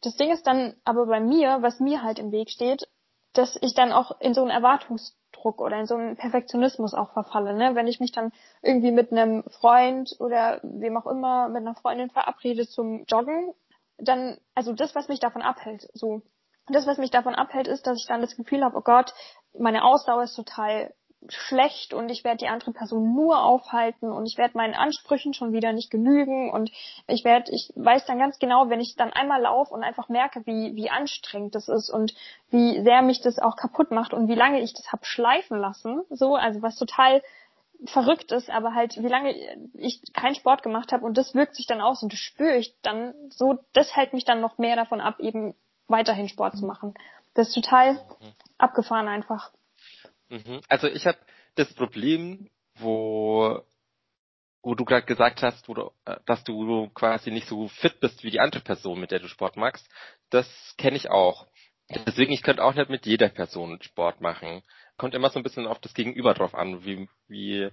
[0.04, 2.88] Das Ding ist dann aber bei mir, was mir halt im Weg steht,
[3.34, 7.12] dass ich dann auch in so einen Erwartungs Druck oder in so einen Perfektionismus auch
[7.12, 7.54] verfalle.
[7.54, 7.76] Ne?
[7.76, 12.10] Wenn ich mich dann irgendwie mit einem Freund oder wem auch immer, mit einer Freundin
[12.10, 13.54] verabrede zum Joggen,
[13.98, 16.22] dann, also das, was mich davon abhält, so,
[16.68, 19.14] das, was mich davon abhält, ist, dass ich dann das Gefühl habe, oh Gott,
[19.58, 20.94] meine Ausdauer ist total
[21.30, 25.54] schlecht und ich werde die andere Person nur aufhalten und ich werde meinen Ansprüchen schon
[25.54, 26.72] wieder nicht genügen und
[27.08, 30.46] ich werde, ich weiß dann ganz genau, wenn ich dann einmal laufe und einfach merke,
[30.46, 32.14] wie, wie anstrengend das ist und
[32.50, 36.04] wie sehr mich das auch kaputt macht und wie lange ich das hab schleifen lassen,
[36.10, 37.22] so, also was total
[37.86, 39.36] verrückt ist, aber halt, wie lange
[39.74, 42.76] ich keinen Sport gemacht habe und das wirkt sich dann aus und das spüre ich
[42.82, 45.56] dann so, das hält mich dann noch mehr davon ab, eben
[45.88, 46.94] weiterhin Sport zu machen.
[47.34, 48.34] Das ist total mhm.
[48.58, 49.52] abgefahren einfach.
[50.30, 50.62] Mhm.
[50.68, 51.18] Also ich habe
[51.56, 53.64] das Problem, wo
[54.64, 58.24] wo du gerade gesagt hast, wo du, äh, dass du quasi nicht so fit bist
[58.24, 59.88] wie die andere Person, mit der du Sport machst,
[60.30, 61.48] das kenne ich auch.
[62.08, 64.64] Deswegen, ich könnte auch nicht mit jeder Person Sport machen.
[64.98, 67.70] Kommt immer so ein bisschen auf das Gegenüber drauf an, wie, wie,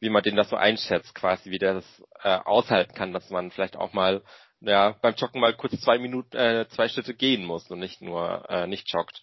[0.00, 3.52] wie man den das so einschätzt, quasi, wie der das äh, aushalten kann, dass man
[3.52, 4.22] vielleicht auch mal
[4.60, 8.48] ja, beim Joggen mal kurz zwei Minuten, äh, zwei Schritte gehen muss und nicht nur
[8.50, 9.22] äh, nicht joggt.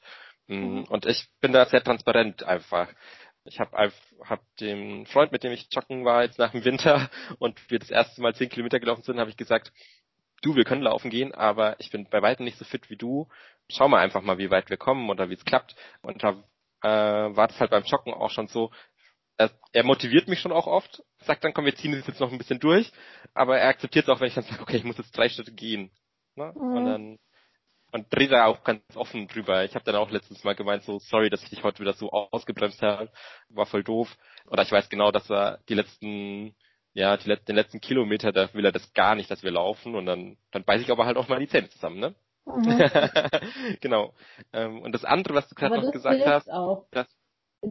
[0.51, 0.79] Mhm.
[0.79, 0.83] mhm.
[0.83, 2.89] Und ich bin da sehr transparent einfach.
[3.43, 3.91] Ich habe
[4.23, 7.09] hab dem Freund, mit dem ich joggen war jetzt nach dem Winter
[7.39, 9.71] und wir das erste Mal zehn Kilometer gelaufen sind, habe ich gesagt,
[10.41, 13.27] du, wir können laufen gehen, aber ich bin bei weitem nicht so fit wie du.
[13.69, 15.75] Schau mal einfach mal, wie weit wir kommen oder wie es klappt.
[16.01, 16.43] Und da
[16.83, 18.71] äh, war das halt beim Joggen auch schon so.
[19.37, 22.31] Er, er motiviert mich schon auch oft, sagt dann, komm, wir ziehen das jetzt noch
[22.31, 22.91] ein bisschen durch,
[23.33, 25.53] aber er akzeptiert es auch, wenn ich dann sage, okay, ich muss jetzt drei Schritte
[25.53, 25.89] gehen.
[26.35, 26.53] Ne?
[26.55, 26.61] Mhm.
[26.61, 27.19] Und dann
[27.91, 29.63] und rede da auch ganz offen drüber.
[29.65, 32.09] Ich habe dann auch letztens mal gemeint, so sorry, dass ich dich heute wieder so
[32.09, 33.09] ausgebremst habe,
[33.49, 34.15] war voll doof.
[34.49, 36.55] Oder ich weiß genau, dass er die letzten,
[36.93, 40.05] ja, die, den letzten Kilometer, da will er das gar nicht, dass wir laufen und
[40.05, 42.15] dann, dann beiß ich aber halt auch mal die Zähne zusammen, ne?
[42.45, 42.81] Mhm.
[43.81, 44.13] genau.
[44.53, 46.87] Ähm, und das andere, was du gerade noch gesagt hast, auch.
[46.91, 47.07] Das,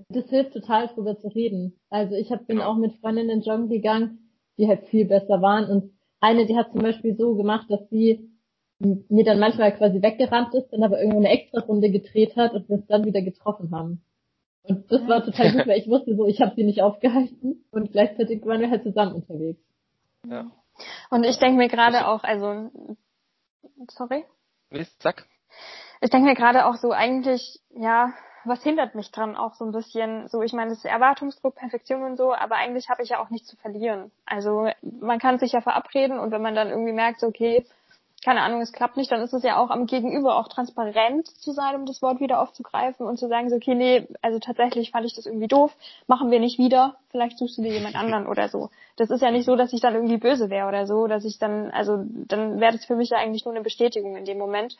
[0.08, 1.80] das hilft total drüber zu reden.
[1.88, 2.70] Also ich hab, bin genau.
[2.70, 6.82] auch mit Freundinnen joggen gegangen, die halt viel besser waren und eine, die hat zum
[6.82, 8.29] Beispiel so gemacht, dass sie
[8.80, 12.68] mir dann manchmal quasi weggerannt ist, dann aber irgendwo eine extra Runde gedreht hat und
[12.68, 14.02] wir uns dann wieder getroffen haben.
[14.62, 17.92] Und das war total gut, weil ich wusste so, ich habe sie nicht aufgehalten und
[17.92, 19.60] gleichzeitig waren wir halt zusammen unterwegs.
[20.26, 20.50] Ja.
[21.10, 22.70] Und ich denke mir gerade auch, also
[23.88, 24.24] sorry?
[24.70, 25.26] Nee, sag.
[26.00, 28.12] Ich denke mir gerade auch so eigentlich, ja,
[28.44, 32.02] was hindert mich dran auch so ein bisschen, so ich meine, es ist Erwartungsdruck, Perfektion
[32.02, 34.10] und so, aber eigentlich habe ich ja auch nichts zu verlieren.
[34.24, 37.66] Also man kann sich ja verabreden und wenn man dann irgendwie merkt, so, okay,
[38.22, 41.52] keine Ahnung, es klappt nicht, dann ist es ja auch am Gegenüber auch transparent zu
[41.52, 45.06] sein, um das Wort wieder aufzugreifen und zu sagen, so, okay, nee, also tatsächlich fand
[45.06, 45.74] ich das irgendwie doof,
[46.06, 48.68] machen wir nicht wieder, vielleicht suchst du dir jemand anderen oder so.
[48.96, 51.38] Das ist ja nicht so, dass ich dann irgendwie böse wäre oder so, dass ich
[51.38, 54.76] dann, also dann wäre das für mich ja eigentlich nur eine Bestätigung in dem Moment.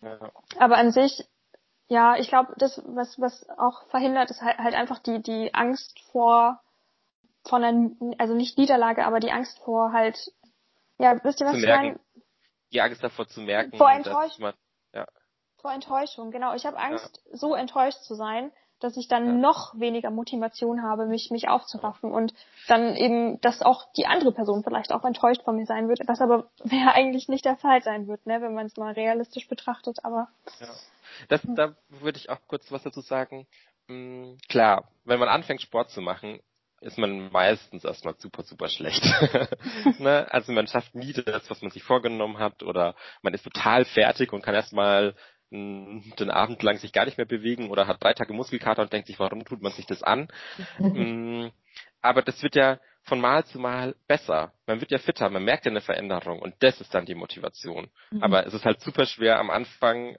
[0.00, 0.18] Ja.
[0.58, 1.26] Aber an sich,
[1.88, 6.00] ja, ich glaube, das, was, was auch verhindert, ist halt, halt einfach die, die Angst
[6.10, 6.60] vor,
[7.44, 10.32] von einer, also nicht Niederlage, aber die Angst vor halt,
[10.98, 11.98] ja, wisst ihr, was ich meine?
[12.72, 14.42] Die Angst davor zu merken, vor Enttäuschung.
[14.42, 14.54] Man,
[14.92, 15.06] ja.
[15.60, 16.54] Vor Enttäuschung, genau.
[16.54, 17.36] Ich habe Angst, ja.
[17.36, 19.32] so enttäuscht zu sein, dass ich dann ja.
[19.32, 22.32] noch weniger Motivation habe, mich mich aufzuraffen und
[22.68, 26.20] dann eben, dass auch die andere Person vielleicht auch enttäuscht von mir sein wird, was
[26.20, 30.04] aber ja eigentlich nicht der Fall sein wird, ne, wenn man es mal realistisch betrachtet.
[30.04, 30.28] Aber
[30.60, 30.68] ja.
[31.28, 33.46] das, da würde ich auch kurz was dazu sagen.
[33.88, 36.40] Hm, klar, wenn man anfängt Sport zu machen,
[36.80, 39.02] ist man meistens erstmal super, super schlecht.
[39.98, 40.26] ne?
[40.30, 44.32] Also man schafft nie das, was man sich vorgenommen hat oder man ist total fertig
[44.32, 45.14] und kann erstmal
[45.50, 49.06] den Abend lang sich gar nicht mehr bewegen oder hat drei Tage Muskelkater und denkt
[49.06, 50.28] sich, warum tut man sich das an?
[50.78, 51.48] Mm,
[52.00, 54.52] aber das wird ja von Mal zu Mal besser.
[54.66, 57.88] Man wird ja fitter, man merkt ja eine Veränderung und das ist dann die Motivation.
[58.10, 58.22] Mhm.
[58.22, 60.16] Aber es ist halt super schwer am Anfang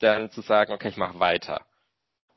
[0.00, 1.64] dann zu sagen, okay, ich mache weiter.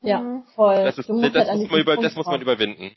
[0.02, 0.44] Ja, mhm.
[0.54, 0.84] voll.
[0.84, 2.94] Das, ist, das, halt muss, man über, das muss man überwinden.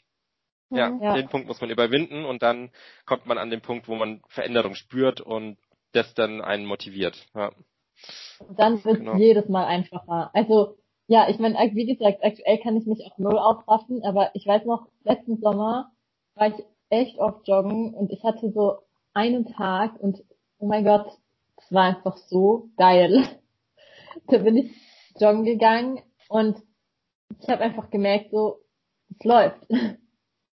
[0.70, 2.70] Ja, ja, den Punkt muss man überwinden und dann
[3.06, 5.58] kommt man an den Punkt, wo man Veränderung spürt und
[5.94, 7.28] das dann einen motiviert.
[7.34, 7.52] Ja.
[8.40, 9.16] Und dann wird genau.
[9.16, 10.30] jedes Mal einfacher.
[10.34, 10.78] Also
[11.08, 14.66] ja, ich meine, wie gesagt, aktuell kann ich mich auch null aufraffen, aber ich weiß
[14.66, 15.92] noch, letzten Sommer
[16.36, 18.78] war ich echt oft joggen und ich hatte so
[19.14, 20.24] einen Tag und
[20.60, 21.08] oh mein Gott,
[21.58, 23.24] es war einfach so geil.
[24.28, 24.72] da bin ich
[25.20, 26.62] joggen gegangen und
[27.42, 28.60] ich habe einfach gemerkt, so,
[29.10, 29.60] es läuft.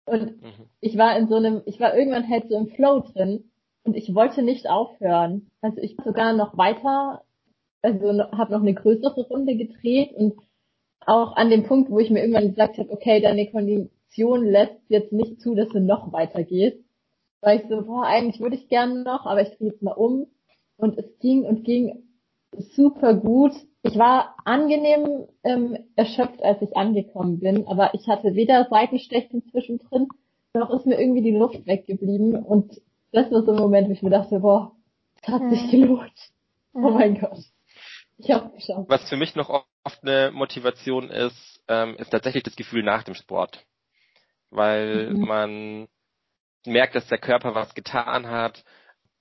[0.05, 0.69] Und mhm.
[0.81, 3.49] ich war in so einem, ich war irgendwann halt so im Flow drin
[3.83, 5.49] und ich wollte nicht aufhören.
[5.61, 7.23] Also ich sogar noch weiter,
[7.81, 10.35] also habe noch eine größere Runde gedreht und
[11.05, 15.11] auch an dem Punkt, wo ich mir irgendwann gesagt habe, okay, deine Kondition lässt jetzt
[15.11, 16.77] nicht zu, dass du noch weiter gehst.
[17.41, 20.27] Weil ich so, boah, eigentlich würde ich gerne noch, aber ich drehe jetzt mal um.
[20.77, 22.04] Und es ging und ging
[22.59, 23.53] super gut
[23.85, 30.07] ich war angenehm ähm, erschöpft, als ich angekommen bin, aber ich hatte weder Seitenstechen zwischendrin,
[30.55, 32.35] noch ist mir irgendwie die Luft weggeblieben.
[32.35, 34.71] Und das war so ein Moment, wo ich mir dachte, boah,
[35.21, 36.31] es hat sich gelohnt.
[36.73, 37.37] Oh mein Gott.
[38.17, 38.89] Ich hab's geschafft.
[38.89, 39.49] Was für mich noch
[39.83, 43.67] oft eine Motivation ist, ähm, ist tatsächlich das Gefühl nach dem Sport.
[44.49, 45.19] Weil mhm.
[45.27, 45.87] man
[46.65, 48.63] merkt, dass der Körper was getan hat,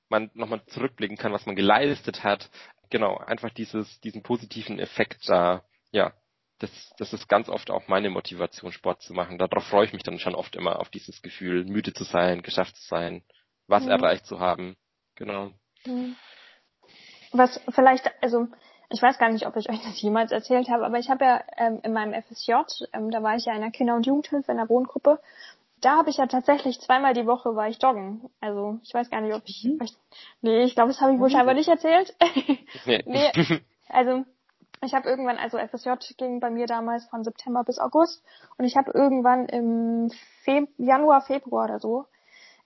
[0.08, 2.48] man nochmal zurückblicken kann, was man geleistet hat
[2.94, 6.12] genau, einfach dieses, diesen positiven Effekt da, ja,
[6.60, 9.36] das, das ist ganz oft auch meine Motivation, Sport zu machen.
[9.36, 12.76] Darauf freue ich mich dann schon oft immer, auf dieses Gefühl, müde zu sein, geschafft
[12.76, 13.24] zu sein,
[13.66, 13.90] was mhm.
[13.90, 14.76] erreicht zu haben.
[15.16, 15.50] Genau.
[15.84, 16.14] Mhm.
[17.32, 18.46] Was vielleicht, also
[18.90, 21.42] ich weiß gar nicht, ob ich euch das jemals erzählt habe, aber ich habe ja
[21.56, 22.52] ähm, in meinem FSJ,
[22.92, 25.18] ähm, da war ich ja in der Kinder- und Jugendhilfe in der Wohngruppe
[25.84, 28.30] da habe ich ja tatsächlich zweimal die Woche war ich joggen.
[28.40, 29.64] Also ich weiß gar nicht, ob ich.
[29.64, 29.78] Mhm.
[30.40, 32.14] Nee, ich glaube, das habe ich wohl scheinbar nicht erzählt.
[32.86, 33.02] nee.
[33.06, 33.60] nee.
[33.86, 34.24] Also
[34.82, 38.24] ich habe irgendwann, also FSJ ging bei mir damals von September bis August
[38.56, 40.10] und ich habe irgendwann im
[40.42, 42.06] Fe Januar, Februar oder so,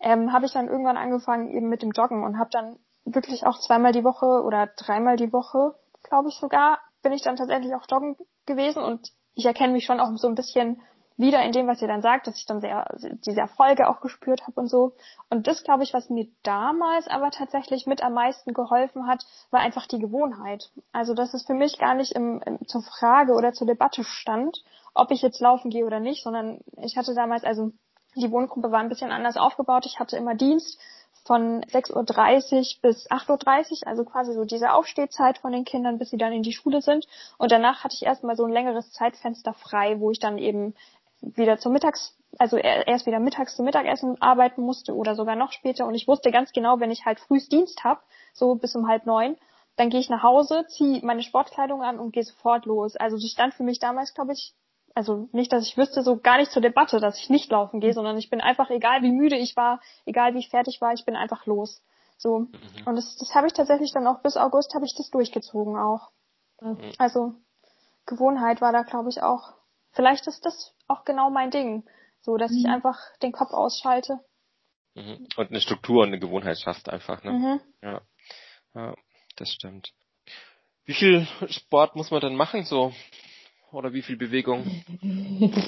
[0.00, 3.58] ähm, habe ich dann irgendwann angefangen eben mit dem Joggen und habe dann wirklich auch
[3.58, 7.86] zweimal die Woche oder dreimal die Woche, glaube ich sogar, bin ich dann tatsächlich auch
[7.90, 10.80] joggen gewesen und ich erkenne mich schon auch so ein bisschen
[11.18, 12.86] wieder in dem, was ihr dann sagt, dass ich dann sehr
[13.26, 14.92] diese Erfolge auch gespürt habe und so.
[15.28, 19.60] Und das, glaube ich, was mir damals aber tatsächlich mit am meisten geholfen hat, war
[19.60, 20.70] einfach die Gewohnheit.
[20.92, 24.62] Also dass es für mich gar nicht im, im, zur Frage oder zur Debatte stand,
[24.94, 27.72] ob ich jetzt laufen gehe oder nicht, sondern ich hatte damals, also
[28.14, 29.86] die Wohngruppe war ein bisschen anders aufgebaut.
[29.86, 30.80] Ich hatte immer Dienst
[31.24, 36.10] von 6.30 Uhr bis 8.30 Uhr, also quasi so diese Aufstehzeit von den Kindern, bis
[36.10, 37.06] sie dann in die Schule sind.
[37.36, 40.74] Und danach hatte ich erstmal so ein längeres Zeitfenster frei, wo ich dann eben
[41.20, 45.86] wieder zum Mittags, also erst wieder mittags zum Mittagessen arbeiten musste oder sogar noch später.
[45.86, 48.00] Und ich wusste ganz genau, wenn ich halt frühs Dienst habe,
[48.32, 49.36] so bis um halb neun,
[49.76, 52.96] dann gehe ich nach Hause, ziehe meine Sportkleidung an und gehe sofort los.
[52.96, 54.54] Also das stand für mich damals, glaube ich,
[54.94, 57.92] also nicht, dass ich wüsste, so gar nicht zur Debatte, dass ich nicht laufen gehe,
[57.92, 61.14] sondern ich bin einfach, egal wie müde ich war, egal wie fertig war, ich bin
[61.14, 61.82] einfach los.
[62.16, 62.40] So.
[62.40, 62.48] Mhm.
[62.84, 66.10] Und das, das habe ich tatsächlich dann auch bis August habe ich das durchgezogen auch.
[66.60, 66.78] Mhm.
[66.98, 67.34] Also
[68.06, 69.52] Gewohnheit war da, glaube ich, auch.
[69.92, 71.84] Vielleicht ist das auch genau mein Ding.
[72.20, 72.58] So, dass mhm.
[72.58, 74.20] ich einfach den Kopf ausschalte.
[74.94, 75.28] Mhm.
[75.36, 77.32] Und eine Struktur und eine Gewohnheit schaffst einfach, ne?
[77.32, 77.60] Mhm.
[77.82, 78.02] Ja.
[78.74, 78.94] ja,
[79.36, 79.92] das stimmt.
[80.84, 82.92] Wie viel Sport muss man denn machen, so
[83.72, 84.64] oder wie viel Bewegung?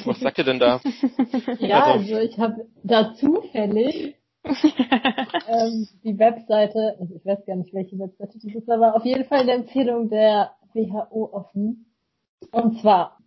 [0.04, 0.80] Was sagt ihr denn da?
[1.58, 7.74] Ja, also, also ich habe da zufällig ähm, die Webseite, also ich weiß gar nicht,
[7.74, 11.92] welche Webseite das ist, aber auf jeden Fall eine Empfehlung der WHO offen.
[12.50, 13.18] Und zwar,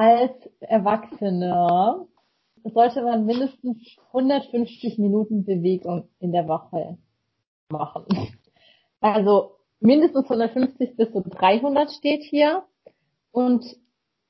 [0.00, 2.06] als Erwachsener
[2.64, 3.76] sollte man mindestens
[4.14, 6.96] 150 Minuten Bewegung in der Woche
[7.68, 8.06] machen.
[9.02, 12.62] Also mindestens 150 bis zu 300 steht hier.
[13.30, 13.62] Und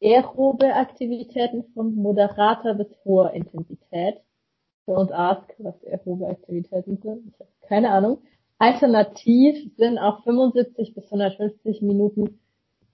[0.02, 4.20] aerobe Aktivitäten von moderater bis hoher Intensität.
[4.88, 7.28] Don't ask, was aerobe Aktivitäten sind.
[7.28, 8.18] Ich habe keine Ahnung.
[8.58, 12.40] Alternativ sind auch 75 bis 150 Minuten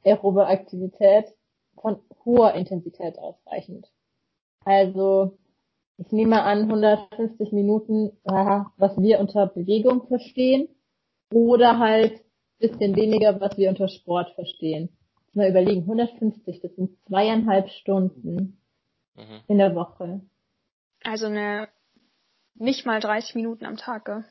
[0.05, 1.25] aerobe Aktivität
[1.81, 3.87] von hoher Intensität ausreichend.
[4.65, 5.39] Also,
[5.99, 10.69] ich nehme an 150 Minuten, was wir unter Bewegung verstehen,
[11.33, 12.23] oder halt
[12.59, 14.97] bisschen weniger, was wir unter Sport verstehen
[15.37, 18.59] mal überlegen, 150, das sind zweieinhalb Stunden
[19.15, 19.43] mhm.
[19.47, 20.23] in der Woche.
[21.05, 21.69] Also eine
[22.55, 24.25] nicht mal 30 Minuten am Tag, gell?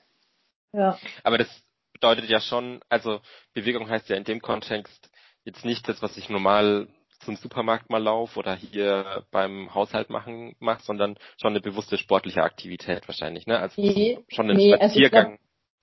[0.74, 1.00] Ja.
[1.24, 1.48] Aber das
[1.94, 3.22] bedeutet ja schon, also
[3.54, 5.10] Bewegung heißt ja in dem Kontext
[5.44, 6.88] jetzt nicht das, was ich normal
[7.20, 12.44] zum Supermarkt mal laufe oder hier beim Haushalt machen mache, sondern schon eine bewusste sportliche
[12.44, 13.60] Aktivität wahrscheinlich, ne?
[13.60, 15.40] Also nee, schon ein nee, Spaziergang.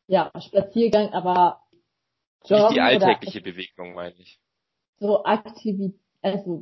[0.06, 1.60] ja, Spaziergang, aber
[2.44, 4.38] Joggen nicht die alltägliche Bewegung, meine ich
[5.02, 6.60] so Aktivität, also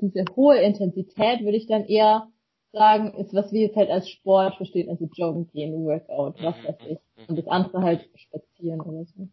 [0.00, 2.28] diese hohe Intensität würde ich dann eher
[2.72, 6.76] sagen, ist, was wir jetzt halt als Sport verstehen, also Joggen gehen, Workout, was weiß
[6.88, 6.98] ich.
[7.28, 9.28] Und das andere halt spazieren oder so.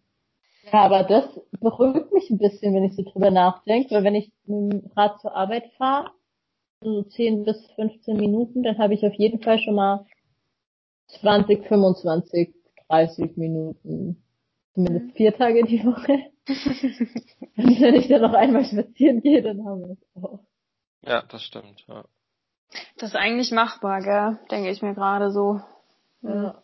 [0.71, 1.25] Ja, aber das
[1.59, 5.19] beruhigt mich ein bisschen, wenn ich so drüber nachdenke, weil wenn ich mit dem Rad
[5.21, 6.11] zur Arbeit fahre,
[6.81, 10.05] so 10 bis 15 Minuten, dann habe ich auf jeden Fall schon mal
[11.21, 12.53] 20, 25,
[12.89, 14.23] 30 Minuten.
[14.73, 16.31] Zumindest vier Tage die Woche.
[17.57, 20.39] Und wenn ich dann noch einmal spazieren gehe, dann haben wir es auch.
[21.01, 22.05] Ja, das stimmt, ja.
[22.97, 24.39] Das ist eigentlich machbar, gell?
[24.51, 25.61] Denke ich mir gerade so.
[26.21, 26.61] Ja.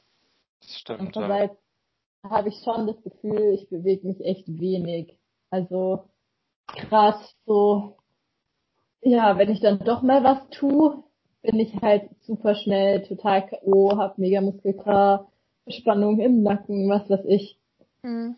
[0.62, 1.00] Das stimmt.
[1.00, 1.63] Andererseits ja.
[2.24, 5.18] Habe ich schon das Gefühl, ich bewege mich echt wenig.
[5.50, 6.06] Also
[6.68, 7.98] krass so,
[9.02, 11.04] ja, wenn ich dann doch mal was tue,
[11.42, 15.26] bin ich halt super schnell, total K.O., hab mega Muskelkraft,
[15.68, 17.60] Spannung im Nacken, was weiß ich.
[18.02, 18.36] Mhm.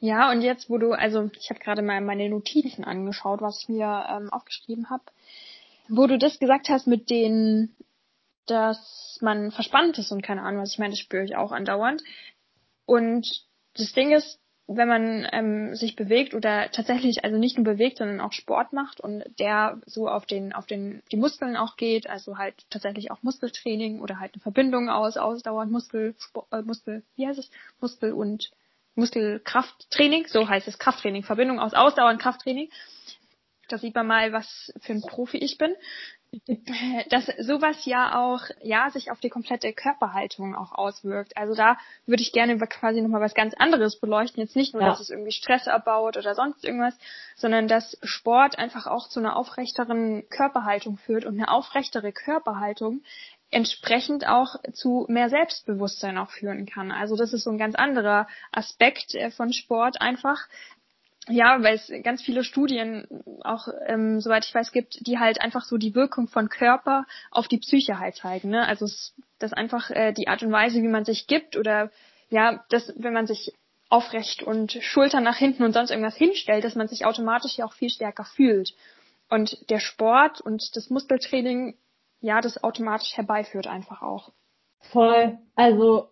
[0.00, 3.68] Ja, und jetzt, wo du, also ich habe gerade mal meine Notizen angeschaut, was ich
[3.68, 5.02] mir ähm, aufgeschrieben habe,
[5.88, 7.74] wo du das gesagt hast mit den,
[8.46, 12.02] dass man verspannt ist und keine Ahnung, was ich meine, das spüre ich auch andauernd.
[12.88, 13.28] Und
[13.74, 18.22] das Ding ist, wenn man ähm, sich bewegt oder tatsächlich also nicht nur bewegt, sondern
[18.22, 22.38] auch Sport macht und der so auf den auf den die Muskeln auch geht, also
[22.38, 26.14] halt tatsächlich auch Muskeltraining oder halt eine Verbindung aus ausdauernd Muskel
[26.50, 28.50] äh, Muskel wie heißt es Muskel und
[28.94, 32.70] Muskelkrafttraining, so heißt es Krafttraining, Verbindung aus Ausdauer und Krafttraining.
[33.68, 35.74] Da sieht man mal, was für ein Profi ich bin.
[37.10, 41.36] Dass sowas ja auch, ja, sich auf die komplette Körperhaltung auch auswirkt.
[41.36, 44.42] Also da würde ich gerne quasi nochmal was ganz anderes beleuchten.
[44.42, 44.90] Jetzt nicht nur, ja.
[44.90, 46.98] dass es irgendwie Stress abbaut oder sonst irgendwas,
[47.36, 53.02] sondern dass Sport einfach auch zu einer aufrechteren Körperhaltung führt und eine aufrechtere Körperhaltung
[53.50, 56.92] entsprechend auch zu mehr Selbstbewusstsein auch führen kann.
[56.92, 60.46] Also das ist so ein ganz anderer Aspekt äh, von Sport einfach.
[61.28, 63.06] Ja, weil es ganz viele Studien
[63.42, 67.48] auch, ähm, soweit ich weiß, gibt, die halt einfach so die Wirkung von Körper auf
[67.48, 68.50] die Psyche halt zeigen.
[68.50, 68.66] Ne?
[68.66, 68.86] Also
[69.38, 71.90] das einfach äh, die Art und Weise, wie man sich gibt oder
[72.30, 73.52] ja, das, wenn man sich
[73.88, 77.72] aufrecht und Schultern nach hinten und sonst irgendwas hinstellt, dass man sich automatisch ja auch
[77.72, 78.74] viel stärker fühlt.
[79.30, 81.74] Und der Sport und das Muskeltraining
[82.20, 84.32] ja, das automatisch herbeiführt einfach auch.
[84.92, 85.38] Voll.
[85.54, 86.08] Also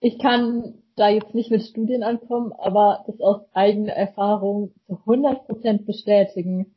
[0.00, 5.84] ich kann da jetzt nicht mit Studien ankommen, aber das aus eigener Erfahrung zu 100%
[5.84, 6.74] bestätigen.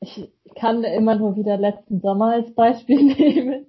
[0.00, 3.66] Ich kann immer nur wieder letzten Sommer als Beispiel nehmen.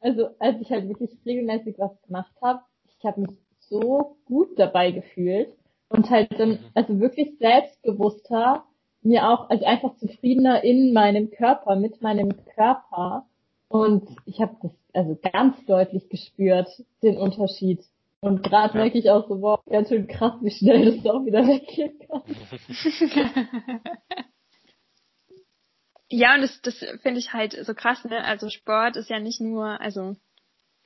[0.00, 2.60] Also als ich halt wirklich regelmäßig was gemacht habe,
[2.98, 3.30] ich habe mich
[3.60, 5.56] so gut dabei gefühlt
[5.88, 6.58] und halt dann, mhm.
[6.74, 8.64] also wirklich selbstbewusster,
[9.02, 13.26] mir auch, also einfach zufriedener in meinem Körper, mit meinem Körper.
[13.68, 16.68] Und ich habe das also ganz deutlich gespürt,
[17.02, 17.84] den Unterschied.
[18.20, 18.80] Und gerade ja.
[18.80, 22.22] merke ich auch so, wow, ganz schön krass, wie schnell das auch wieder weggehen kann.
[26.08, 28.24] ja, und das, das finde ich halt so krass, ne?
[28.24, 30.16] Also Sport ist ja nicht nur, also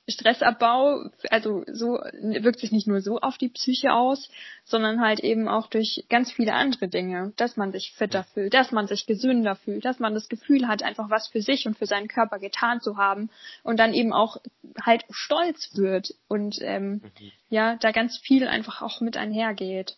[0.07, 4.29] Stressabbau, also so wirkt sich nicht nur so auf die Psyche aus,
[4.65, 8.73] sondern halt eben auch durch ganz viele andere Dinge, dass man sich fitter fühlt, dass
[8.73, 11.85] man sich gesünder fühlt, dass man das Gefühl hat, einfach was für sich und für
[11.85, 13.29] seinen Körper getan zu haben
[13.63, 14.37] und dann eben auch
[14.81, 17.31] halt stolz wird und ähm, mhm.
[17.49, 19.97] ja, da ganz viel einfach auch mit einhergeht.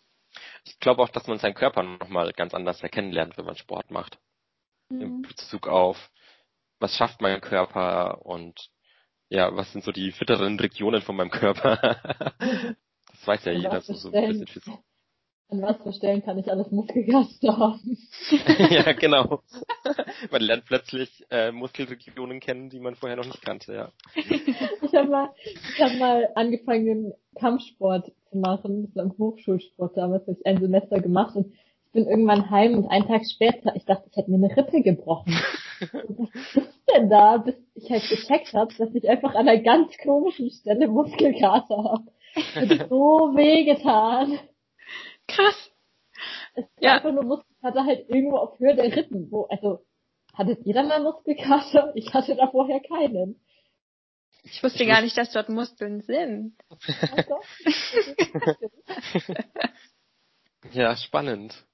[0.65, 3.89] Ich glaube auch, dass man seinen Körper nochmal ganz anders erkennen lernt, wenn man Sport
[3.89, 4.19] macht.
[4.89, 5.01] Mhm.
[5.01, 6.11] Im Bezug auf,
[6.79, 8.69] was schafft mein Körper und
[9.29, 11.77] ja, was sind so die fitteren Regionen von meinem Körper?
[12.39, 14.61] das weiß ja an jeder so, so ein bisschen für
[15.47, 17.97] An was für Stellen kann ich alles Muskelgaster haben?
[18.71, 19.43] ja, genau.
[20.31, 23.91] Man lernt plötzlich äh, Muskelregionen kennen, die man vorher noch nicht kannte, ja.
[24.15, 28.87] ich habe mal, ich hab mal angefangen, Kampfsport zu machen.
[28.87, 32.73] Das war im Hochschulsport damals, habe ich ein Semester gemacht und ich bin irgendwann heim
[32.73, 35.39] und einen Tag später, ich dachte, ich hätte mir eine Rippe gebrochen.
[36.91, 37.55] denn da, bis
[37.85, 42.11] ich halt gecheckt habe, dass ich einfach an einer ganz komischen Stelle Muskelkater habe.
[42.55, 42.95] Hat so
[43.35, 44.39] weh getan.
[45.27, 45.71] Krass.
[46.55, 46.95] Es ist ja.
[46.95, 49.31] einfach nur Muskelkater halt irgendwo auf Höhe der Rippen.
[49.31, 49.85] Wo, also,
[50.33, 51.91] hattet jeder mal Muskelkater?
[51.95, 53.41] Ich hatte da vorher keinen.
[54.43, 56.55] Ich wusste ich gar nicht, dass dort Muskeln sind.
[60.71, 61.65] ja, spannend.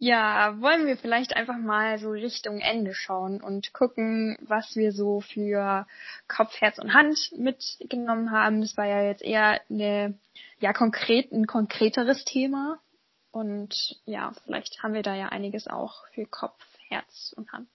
[0.00, 5.20] Ja, wollen wir vielleicht einfach mal so Richtung Ende schauen und gucken, was wir so
[5.20, 5.86] für
[6.28, 8.60] Kopf, Herz und Hand mitgenommen haben.
[8.60, 10.14] Das war ja jetzt eher eine,
[10.60, 12.78] ja, konkret, ein konkreteres Thema.
[13.32, 13.74] Und
[14.04, 17.68] ja, vielleicht haben wir da ja einiges auch für Kopf, Herz und Hand.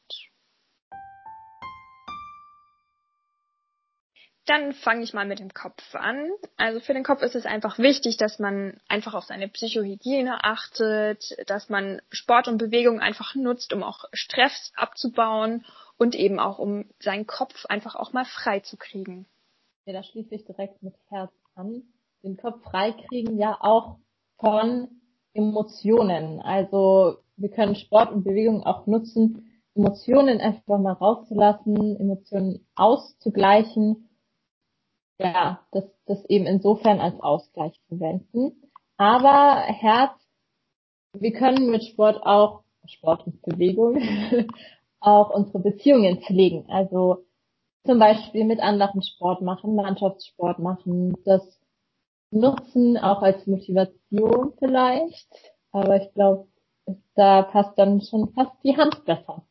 [4.46, 6.30] Dann fange ich mal mit dem Kopf an.
[6.58, 11.36] Also für den Kopf ist es einfach wichtig, dass man einfach auf seine Psychohygiene achtet,
[11.48, 15.66] dass man Sport und Bewegung einfach nutzt, um auch Stress abzubauen
[15.98, 19.28] und eben auch um seinen Kopf einfach auch mal frei zu kriegen.
[19.86, 21.84] Ja, da schließe ich direkt mit Herz an.
[22.24, 24.00] Den Kopf frei kriegen ja auch
[24.40, 24.90] von
[25.34, 26.42] Emotionen.
[26.42, 34.10] Also wir können Sport und Bewegung auch nutzen, Emotionen einfach mal rauszulassen, Emotionen auszugleichen
[35.24, 38.70] ja, das, das eben insofern als Ausgleich verwenden.
[38.98, 40.12] Aber Herz,
[41.14, 43.98] wir können mit Sport auch, Sport und Bewegung,
[45.00, 46.66] auch unsere Beziehungen pflegen.
[46.70, 47.26] Also
[47.86, 51.60] zum Beispiel mit anderen Sport machen, Mannschaftssport machen, das
[52.32, 55.30] nutzen auch als Motivation vielleicht.
[55.72, 56.48] Aber ich glaube,
[57.16, 59.46] da passt dann schon fast die Hand besser.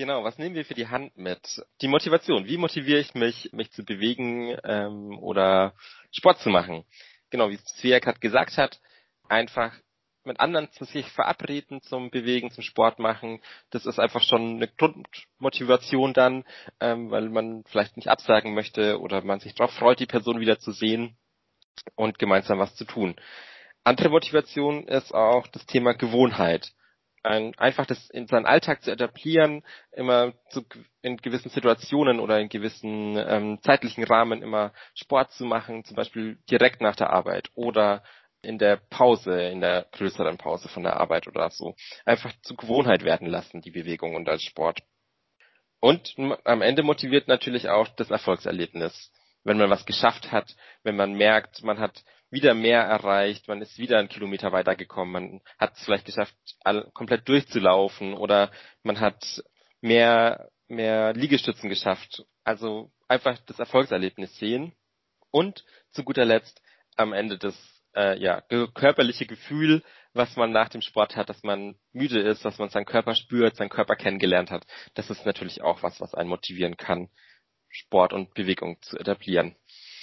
[0.00, 1.62] Genau, was nehmen wir für die Hand mit?
[1.82, 2.46] Die Motivation.
[2.46, 5.74] Wie motiviere ich mich, mich zu bewegen ähm, oder
[6.10, 6.86] Sport zu machen?
[7.28, 8.80] Genau, wie Svea gerade gesagt hat,
[9.28, 9.74] einfach
[10.24, 13.42] mit anderen zu sich verabreden zum Bewegen, zum Sport machen.
[13.68, 16.44] Das ist einfach schon eine Grundmotivation dann,
[16.80, 20.58] ähm, weil man vielleicht nicht absagen möchte oder man sich darauf freut, die Person wieder
[20.58, 21.18] zu sehen
[21.94, 23.16] und gemeinsam was zu tun.
[23.84, 26.72] Andere Motivation ist auch das Thema Gewohnheit
[27.22, 29.62] ein, einfach das in seinen Alltag zu etablieren,
[29.92, 30.64] immer zu,
[31.02, 36.38] in gewissen Situationen oder in gewissen ähm, zeitlichen Rahmen immer Sport zu machen, zum Beispiel
[36.50, 38.02] direkt nach der Arbeit oder
[38.42, 41.74] in der Pause, in der größeren Pause von der Arbeit oder so.
[42.06, 44.80] Einfach zur Gewohnheit werden lassen, die Bewegung und als Sport.
[45.80, 46.14] Und
[46.44, 49.12] am Ende motiviert natürlich auch das Erfolgserlebnis.
[49.44, 53.78] Wenn man was geschafft hat, wenn man merkt, man hat wieder mehr erreicht, man ist
[53.78, 58.50] wieder einen Kilometer weitergekommen, man hat es vielleicht geschafft, all, komplett durchzulaufen oder
[58.82, 59.42] man hat
[59.80, 62.24] mehr, mehr Liegestützen geschafft.
[62.44, 64.72] Also einfach das Erfolgserlebnis sehen
[65.30, 66.62] und zu guter Letzt
[66.96, 67.56] am Ende das
[67.94, 68.40] äh, ja,
[68.74, 72.84] körperliche Gefühl, was man nach dem Sport hat, dass man müde ist, dass man seinen
[72.84, 74.66] Körper spürt, seinen Körper kennengelernt hat.
[74.94, 77.08] Das ist natürlich auch was, was einen motivieren kann,
[77.68, 79.54] Sport und Bewegung zu etablieren.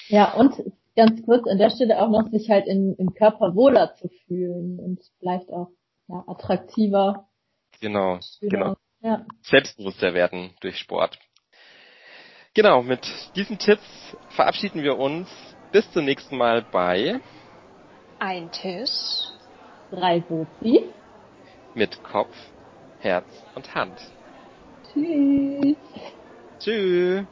[0.08, 0.56] Ja, und
[0.98, 4.80] ganz kurz an der Stelle auch noch, sich halt in, im Körper wohler zu fühlen
[4.80, 5.70] und vielleicht auch
[6.08, 7.30] ja, attraktiver.
[7.80, 8.50] Genau, schöner.
[8.50, 8.76] genau.
[9.00, 9.26] Ja.
[9.44, 11.18] Selbstbewusster werden durch Sport.
[12.56, 13.86] Genau, mit diesen Tipps
[14.30, 15.30] verabschieden wir uns.
[15.72, 17.20] Bis zum nächsten Mal bei
[18.20, 18.90] Ein Tisch,
[19.92, 20.84] drei Sozi
[21.76, 22.36] mit Kopf,
[23.00, 24.00] Herz und Hand.
[24.92, 25.78] Tschüss.
[26.60, 27.26] Tschüss.